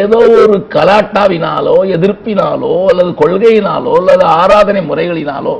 ஏதோ 0.00 0.18
ஒரு 0.42 0.56
கலாட்டாவினாலோ 0.74 1.76
எதிர்ப்பினாலோ 1.96 2.72
அல்லது 2.90 3.10
கொள்கையினாலோ 3.22 3.92
அல்லது 4.00 4.24
ஆராதனை 4.40 4.82
முறைகளினாலோ 4.90 5.54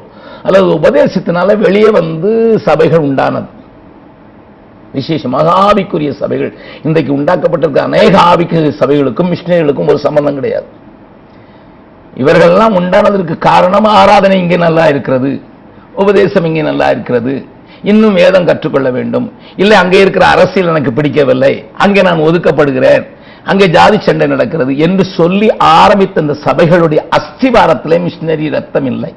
அல்லது 0.46 0.68
உபதேசத்தினால 0.78 1.57
வெளியே 1.64 1.90
வந்து 1.98 2.31
சபைகள் 2.68 3.07
உண்டானது. 3.09 3.48
விசேஷமாக 4.96 5.52
ஆவிக்குரிய 5.66 6.11
சபைகள். 6.22 6.52
இன்றைக்கு 6.87 7.12
உண்டாக்கப்பட்டிருக்க 7.18 7.83
அநேக 7.88 8.14
ஆவிக்கு 8.31 8.59
சபைகளுக்கும் 8.81 9.31
மிஷினரிகளுக்கும் 9.33 9.90
ஒரு 9.92 10.00
சம்பந்தம் 10.07 10.38
கிடையாது. 10.38 10.68
இவர்கள்லாம் 12.22 12.76
உண்டானதற்கு 12.81 13.35
காரணம் 13.50 13.88
ஆராதனை 14.00 14.37
இங்கே 14.42 14.59
நல்லா 14.66 14.85
இருக்கிறது 14.92 15.31
உபதேசம் 16.02 16.46
இங்கே 16.48 16.62
நல்லா 16.70 16.88
இருக்கிறது 16.94 17.35
இன்னும் 17.90 18.18
வேதம் 18.20 18.46
கற்றுக்கொள்ள 18.48 18.88
வேண்டும். 18.96 19.26
இல்லை 19.62 19.76
அங்கே 19.82 19.98
இருக்கிற 20.04 20.24
அரசியல் 20.34 20.70
எனக்கு 20.72 20.92
பிடிக்கவில்லை. 20.98 21.52
அங்கே 21.84 22.02
நான் 22.08 22.24
ஒதுக்கப்படுகிறேன். 22.28 23.04
அங்கே 23.50 23.66
ஜாதி 23.76 23.98
சண்டை 24.06 24.26
நடக்கிறது 24.32 24.72
என்று 24.86 25.04
சொல்லி 25.18 25.48
ஆரம்பித்த 25.80 26.24
இந்த 26.24 26.36
சபைகளுடைய 26.46 27.00
அஸ்திவாரத்திலே 27.18 27.98
மிஷினரி 28.06 28.48
ரத்தம் 28.56 28.88
இல்லை. 28.92 29.12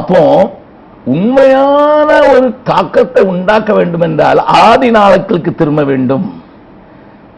அப்போ 0.00 0.20
உண்மையான 1.14 2.10
ஒரு 2.32 2.48
தாக்கத்தை 2.70 3.22
உண்டாக்க 3.32 3.70
வேண்டும் 3.78 4.04
என்றால் 4.08 4.40
ஆதி 4.66 4.88
நாளுக்களுக்கு 4.98 5.52
திரும்ப 5.60 5.82
வேண்டும். 5.90 6.26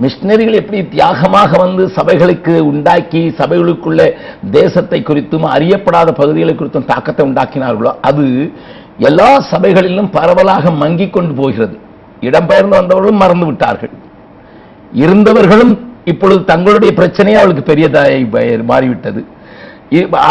மிஷினரிகள் 0.02 0.58
எப்படி 0.60 0.78
தியாகமாக 0.94 1.50
வந்து 1.62 1.82
சபைகளுக்கு 1.96 2.54
உண்டாக்கி 2.70 3.20
சபைகளுக்குள்ள 3.40 4.02
தேசத்தை 4.56 4.98
குறித்தும் 5.08 5.46
அறியப்படாத 5.54 6.10
பகுதிகளை 6.20 6.54
குறித்தும் 6.54 6.88
தாக்கத்தை 6.92 7.22
உண்டாக்கினார்களோ 7.28 7.92
அது 8.10 8.24
எல்லா 9.08 9.28
சபைகளிலும் 9.50 10.10
பரவலாக 10.16 10.70
மங்கிக் 10.82 11.14
கொண்டு 11.16 11.34
போகிறது. 11.40 11.76
இடம்பெயர்ந்து 12.28 12.78
வந்தவர்களும் 12.80 13.22
மறந்து 13.24 13.46
விட்டார்கள். 13.46 13.94
இருந்தவர்களும் 15.04 15.74
இப்பொழுது 16.10 16.40
தங்களுடைய 16.50 16.92
பிரச்சனையே 16.98 17.38
அவளுக்கு 17.40 17.64
பெரியதாக 17.70 18.64
மாறிவிட்டது. 18.72 19.22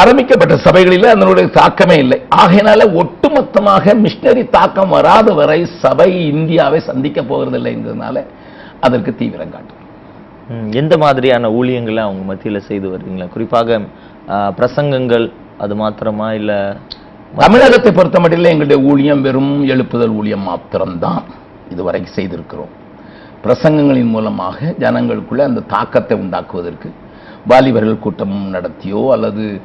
ஆரம்பிக்கப்பட்ட 0.01 0.55
சபைகளில் 0.65 1.11
அதனுடைய 1.15 1.47
தாக்கமே 1.57 1.97
இல்லை. 2.03 2.17
ஆகையினால 2.41 2.85
ஒட்டுமொத்தமாக 3.01 3.93
மிஷினரி 4.03 4.43
தாக்கம் 4.55 4.93
வராத 4.95 5.33
வரை 5.39 5.59
சபை 5.83 6.09
இந்தியாவை 6.33 6.79
சந்திக்க 6.89 7.21
போகிறதில்லை 7.21 7.71
என்றதுனால 7.77 8.23
அதற்கு 8.87 9.11
தீவிரம் 9.19 9.53
காட்டும். 9.55 9.79
எந்த 10.81 10.93
மாதிரியான 11.03 11.49
ஊழியங்களை 11.49 12.01
அவங்க 12.05 12.23
மத்தியில் 12.29 12.67
செய்து 12.69 12.87
வருவீங்களா? 12.93 13.27
குறிப்பாக 13.35 13.79
பிரசங்கங்கள் 14.57 15.27
அது 15.63 15.75
மாத்திரமா 15.81 16.27
இல்லை 16.39 16.59
தமிழகத்தை 17.37 17.91
பொறுத்தமட்டில் 17.91 18.43
எங்களுடைய 18.43 18.83
ஊழியம் 18.83 19.21
வெறும் 19.21 19.63
எழுப்புதல் 19.63 20.09
ஊழியம் 20.09 20.41
மாத்திரம்தான் 20.41 21.23
இதுவரை 21.69 22.01
செய்திருக்கிறோம். 22.15 22.71
பிரசங்கங்களின் 23.43 24.09
மூலமாக 24.09 24.75
ஜனங்களுக்குள்ளே 24.79 25.39
அந்த 25.39 25.61
தாக்கத்தை 25.61 26.17
உண்டாக்குவதற்கு 26.17 26.89
வாலிபர்கள் 27.47 27.99
கூட்டம் 27.99 28.53
நடத்தியோ 28.53 29.11
அல்லது 29.11 29.61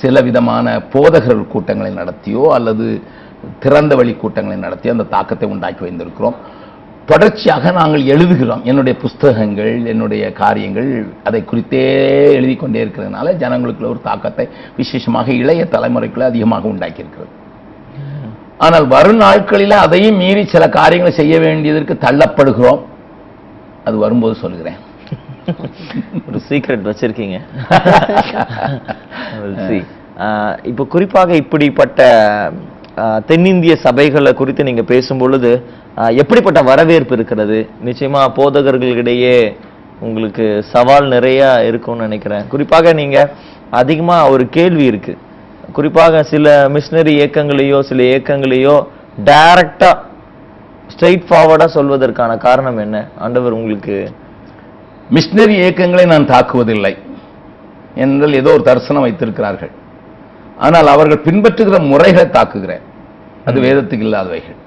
சில 0.00 0.20
விதமான 0.20 0.80
போதகர்கள் 0.80 1.46
கூட்டங்களை 1.46 1.92
நடத்தியோ 1.92 2.52
அல்லது 2.52 3.02
திறந்த 3.58 3.94
வழி 3.94 4.14
கூட்டங்களை 4.14 4.56
நடத்தி 4.56 4.88
அந்த 4.88 5.02
தாக்கத்தை 5.02 5.48
உண்டாக்கி 5.48 5.84
வைந்திருக்கிறோம் 5.84 6.34
தொடர்ச்சியாக 7.06 7.70
நாங்கள் 7.70 8.02
எழுதுகிறோம். 8.02 8.62
என்னுடைய 8.62 8.98
புஸ்தகங்கள் 8.98 9.84
என்னுடைய 9.86 10.32
காரியங்கள் 10.32 10.90
அதை 11.24 11.44
குறித்தே 11.44 11.82
எழுதி 12.32 12.56
கொண்டே 12.56 12.84
இருக்கிறதுனால 12.84 13.34
ஜனங்களுக்குள்ள 13.42 13.86
ஒரு 13.86 14.00
தாக்கத்தை 14.02 14.48
விசேஷமாக 14.76 15.32
இளைய 15.32 15.64
தலைமுறைக்குள்ள 15.70 16.22
அதிகமாக 16.22 16.68
உண்டாக்கி 16.68 17.00
இருக்கிறது 17.00 17.32
ஆனால் 18.58 18.86
வரும் 18.86 19.16
நாட்களில் 19.16 19.76
அதையும் 19.84 20.16
மீறி 20.16 20.44
சில 20.44 20.68
காரியங்களை 20.68 21.16
செய்ய 21.16 21.38
வேண்டியதற்கு 21.38 21.94
தள்ளப்படுகிறோம். 22.00 22.80
அது 23.84 23.96
வரும்போது 23.96 24.34
சொல்கிறேன். 24.34 24.78
ஒரு 26.28 26.40
சீக்ரெட் 26.48 26.88
வச்சிருக்கீங்க. 26.90 27.38
இப்போ 30.62 30.84
குறிப்பாக 30.84 31.34
இப்படிப்பட்ட 31.34 32.00
தென்னிந்திய 33.28 33.74
சபைகளை 33.84 34.32
குறித்து 34.40 34.62
நீங்கள் 34.68 34.90
பேசும்பொழுது 34.92 35.50
எப்படிப்பட்ட 36.22 36.60
வரவேற்பு 36.70 37.14
இருக்கிறது? 37.18 37.58
நிச்சயமாக 37.86 38.34
போதகர்களிடையே 38.38 39.36
உங்களுக்கு 40.06 40.46
சவால் 40.72 41.06
நிறையா 41.14 41.50
இருக்கும்னு 41.68 42.06
நினைக்கிறேன். 42.08 42.44
குறிப்பாக 42.52 42.92
நீங்கள் 43.00 43.30
அதிகமாக 43.80 44.30
ஒரு 44.34 44.44
கேள்வி 44.56 44.84
இருக்குது 44.92 45.20
குறிப்பாக 45.76 46.22
சில 46.30 46.46
மிஷினரி 46.74 47.12
இயக்கங்களையோ 47.18 47.78
சில 47.90 48.02
இயக்கங்களையோ 48.12 48.76
டைரக்டாக 49.28 49.96
ஸ்ட்ரெயிட் 50.92 51.28
ஃபார்வர்டாக 51.28 51.70
சொல்வதற்கான 51.76 52.32
காரணம் 52.46 52.80
என்ன? 52.84 52.96
ஆண்டவர் 53.24 53.56
உங்களுக்கு 53.58 53.96
மிஷினரி 55.16 55.54
இயக்கங்களை 55.62 56.04
நான் 56.14 56.30
தாக்குவதில்லை. 56.34 56.94
என்றால் 58.04 58.38
ஏதோ 58.40 58.50
ஒரு 58.56 58.64
தரிசனம் 58.68 59.04
வைத்திருக்கிறார்கள். 59.06 59.72
ஆனால் 60.66 60.88
அவர்கள் 60.94 61.24
பின்பற்றுகிற 61.26 61.78
முறைகளை 61.92 62.26
தாக்குகிறேன். 62.36 62.84
அது 63.48 63.58
வேதத்துக்கு 63.66 64.06
இல்லாதவைகள். 64.08 64.58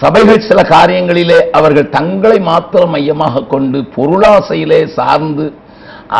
சபைகள் 0.00 0.46
சில 0.48 0.60
காரியங்களிலே 0.74 1.38
அவர்கள் 1.58 1.92
தங்களை 1.96 2.38
மாத்திரம் 2.48 2.92
மையமாக 2.94 3.42
கொண்டு 3.52 3.78
பொருளாசையிலே 3.96 4.80
சார்ந்து 4.96 5.46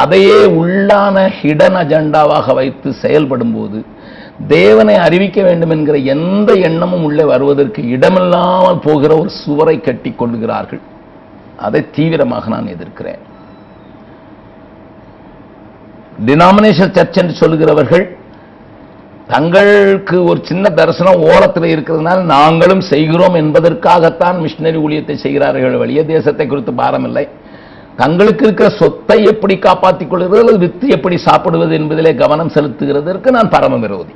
அதையே 0.00 0.38
உள்ளான 0.60 1.16
ஹிடன் 1.38 1.76
அஜெண்டாவாக 1.80 2.54
வைத்து 2.58 2.88
செயல்படும் 3.02 3.54
போது 3.56 3.78
தேவனை 4.54 4.94
அறிவிக்க 5.06 5.38
வேண்டும் 5.48 5.72
என்கிற 5.74 5.96
எந்த 6.14 6.50
எண்ணமும் 6.68 7.04
உள்ளே 7.08 7.24
வருவதற்கு 7.32 7.80
இடமில்லாமல் 7.96 8.82
போகிற 8.86 9.12
ஒரு 9.20 9.30
சுவரை 9.42 9.76
கட்டி 9.80 10.10
கொள்ளுகிறார்கள். 10.20 10.82
அதை 11.66 11.82
தீவிரமாக 11.96 12.48
நான் 12.54 12.72
எதிர்க்கிறேன். 12.74 13.22
டினாமினேஷன் 16.28 16.94
சர்ச் 16.96 17.18
என்று 17.20 17.34
சொல்லுகிறவர்கள் 17.42 18.04
தங்களுக்கு 19.28 20.16
ஒரு 20.24 20.40
சின்ன 20.42 20.70
தரிசனம் 20.70 21.22
ஓரத்தில் 21.28 21.72
இருக்கிறதுனால 21.74 22.24
நாங்களும் 22.24 22.82
செய்கிறோம் 22.90 23.36
என்பதற்காகத்தான் 23.42 24.36
மிஷினரி 24.44 24.78
ஊழியத்தை 24.84 25.14
செய்கிறார்கள் 25.14 25.76
வெளிய 25.76 26.04
தேசத்தை 26.04 26.46
குறித்து 26.46 26.72
பாரமில்லை 26.72 27.24
தங்களுக்கு 27.96 28.44
இருக்கிற 28.44 28.68
சொத்தை 28.80 29.16
எப்படி 29.32 29.58
காப்பாற்றிக் 29.58 30.10
கொள்கிறது 30.10 30.40
அல்லது 30.40 30.58
வித்து 30.58 30.86
எப்படி 30.88 31.16
சாப்பிடுவது 31.16 31.78
என்பதிலே 31.78 32.12
கவனம் 32.22 32.54
செலுத்துகிறதற்கு 32.54 33.30
நான் 33.30 33.48
பரம 33.48 33.76
விரோதி. 33.76 34.14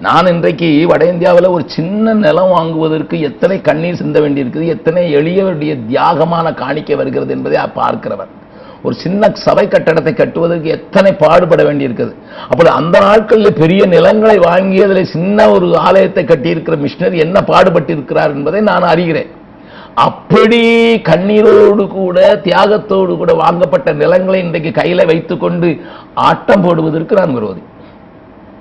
நான் 0.00 0.26
இன்றைக்கு 0.26 0.86
வட 0.90 1.04
இந்தியாவில் 1.12 1.54
ஒரு 1.54 1.64
சின்ன 1.66 2.14
நிலம் 2.14 2.50
வாங்குவதற்கு 2.50 3.20
எத்தனை 3.20 3.60
கண்ணீர் 3.60 4.00
சிந்த 4.02 4.20
வேண்டியிருக்குது 4.20 4.66
எத்தனை 4.66 5.02
எளியவருடைய 5.14 5.86
தியாகமான 5.86 6.52
காணிக்கை 6.52 6.96
வருகிறது 6.96 7.32
என்பதை 7.36 7.58
பார்க்கிறவர். 7.74 8.30
ஒரு 8.86 8.94
சின்ன 9.04 9.30
சபை 9.44 9.64
கட்டடத்தை 9.68 10.12
கட்டுவதற்கு 10.14 10.68
எத்தனை 10.74 11.10
பாடுபட 11.22 11.62
வேண்டியிருக்குது 11.68 12.12
அப்படி 12.50 12.68
அந்த 12.80 12.96
நாட்களில் 13.06 13.58
பெரிய 13.62 13.82
நிலங்களை 13.94 14.36
வாங்கி 14.46 14.78
அதில் 14.84 15.10
சின்ன 15.14 15.48
ஒரு 15.54 15.68
ஆலயத்தை 15.86 16.22
கட்டியிருக்கிற 16.24 16.76
மிஷினரி 16.84 17.18
என்ன 17.26 17.38
பாடுபட்டு 17.50 17.92
இருக்கிறார் 17.96 18.34
என்பதை 18.36 18.60
நான் 18.70 18.86
அறிகிறேன். 18.92 19.32
அப்படி 20.06 20.60
கண்ணீரோடு 21.10 21.84
கூட 21.96 22.18
தியாகத்தோடு 22.46 23.12
கூட 23.22 23.32
வாங்கப்பட்ட 23.42 23.92
நிலங்களை 24.02 24.38
இன்றைக்கு 24.44 24.72
கையில 24.80 25.06
வைத்துக்கொண்டு 25.10 25.68
ஆட்டம் 26.28 26.64
போடுவதற்கு 26.66 27.20
நான் 27.20 27.36
விரோதி. 27.38 27.62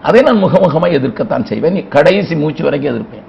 அதை 0.08 0.22
நான் 0.28 0.44
முகமுகமாக 0.46 0.98
எதிர்க்கத்தான் 1.00 1.48
செய்வேன். 1.52 1.80
கடைசி 1.96 2.36
மூச்சு 2.42 2.64
வரைக்கும் 2.68 2.92
எதிர்ப்பேன். 2.94 3.26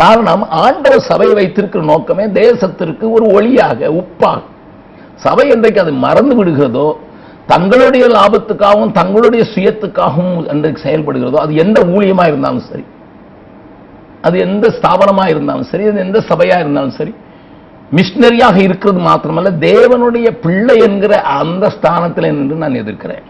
காரணம் 0.00 0.44
ஆண்டவர் 0.64 1.08
சபை 1.10 1.28
வைத்திருக்கிற 1.38 1.84
நோக்கமே 1.92 2.24
தேசத்திற்கு 2.42 3.04
ஒரு 3.16 3.26
ஒளியாக 3.38 3.90
உப்பாக 4.00 4.40
சபை 5.16 5.48
என்றைக்கு 5.48 5.80
அது 5.80 5.92
மறந்து 6.06 6.34
விடுகிறதோ 6.36 6.86
தங்களுடைய 7.46 8.04
லாபத்துக்காகவும் 8.06 8.92
தங்களுடைய 8.92 9.42
சுயத்துக்காகவும் 9.54 10.46
என்றைக்கு 10.52 10.80
செயல்படுகிறதோ 10.86 11.38
அது 11.44 11.54
எந்த 11.54 11.80
ஊழியமா 11.94 12.26
இருந்தாலும் 12.26 12.64
சரி 12.70 12.84
அது 14.22 14.38
எந்த 14.38 14.66
ஸ்தாபனமா 14.78 15.24
இருந்தாலும் 15.28 15.68
சரி 15.72 15.84
அது 15.90 16.00
எந்த 16.00 16.18
சபையா 16.30 16.58
இருந்தாலும் 16.58 16.96
சரி 17.00 17.14
மிஷினரியாக 17.92 18.56
இருக்கிறது 18.56 19.00
மாத்திரமல்ல 19.08 19.50
தேவனுடைய 19.70 20.28
பிள்ளை 20.44 20.76
என்கிற 20.78 21.14
அந்த 21.40 21.64
ஸ்தானத்தில் 21.70 22.34
நின்று 22.38 22.56
நான் 22.56 22.80
எதிர்க்கிறேன். 22.82 23.24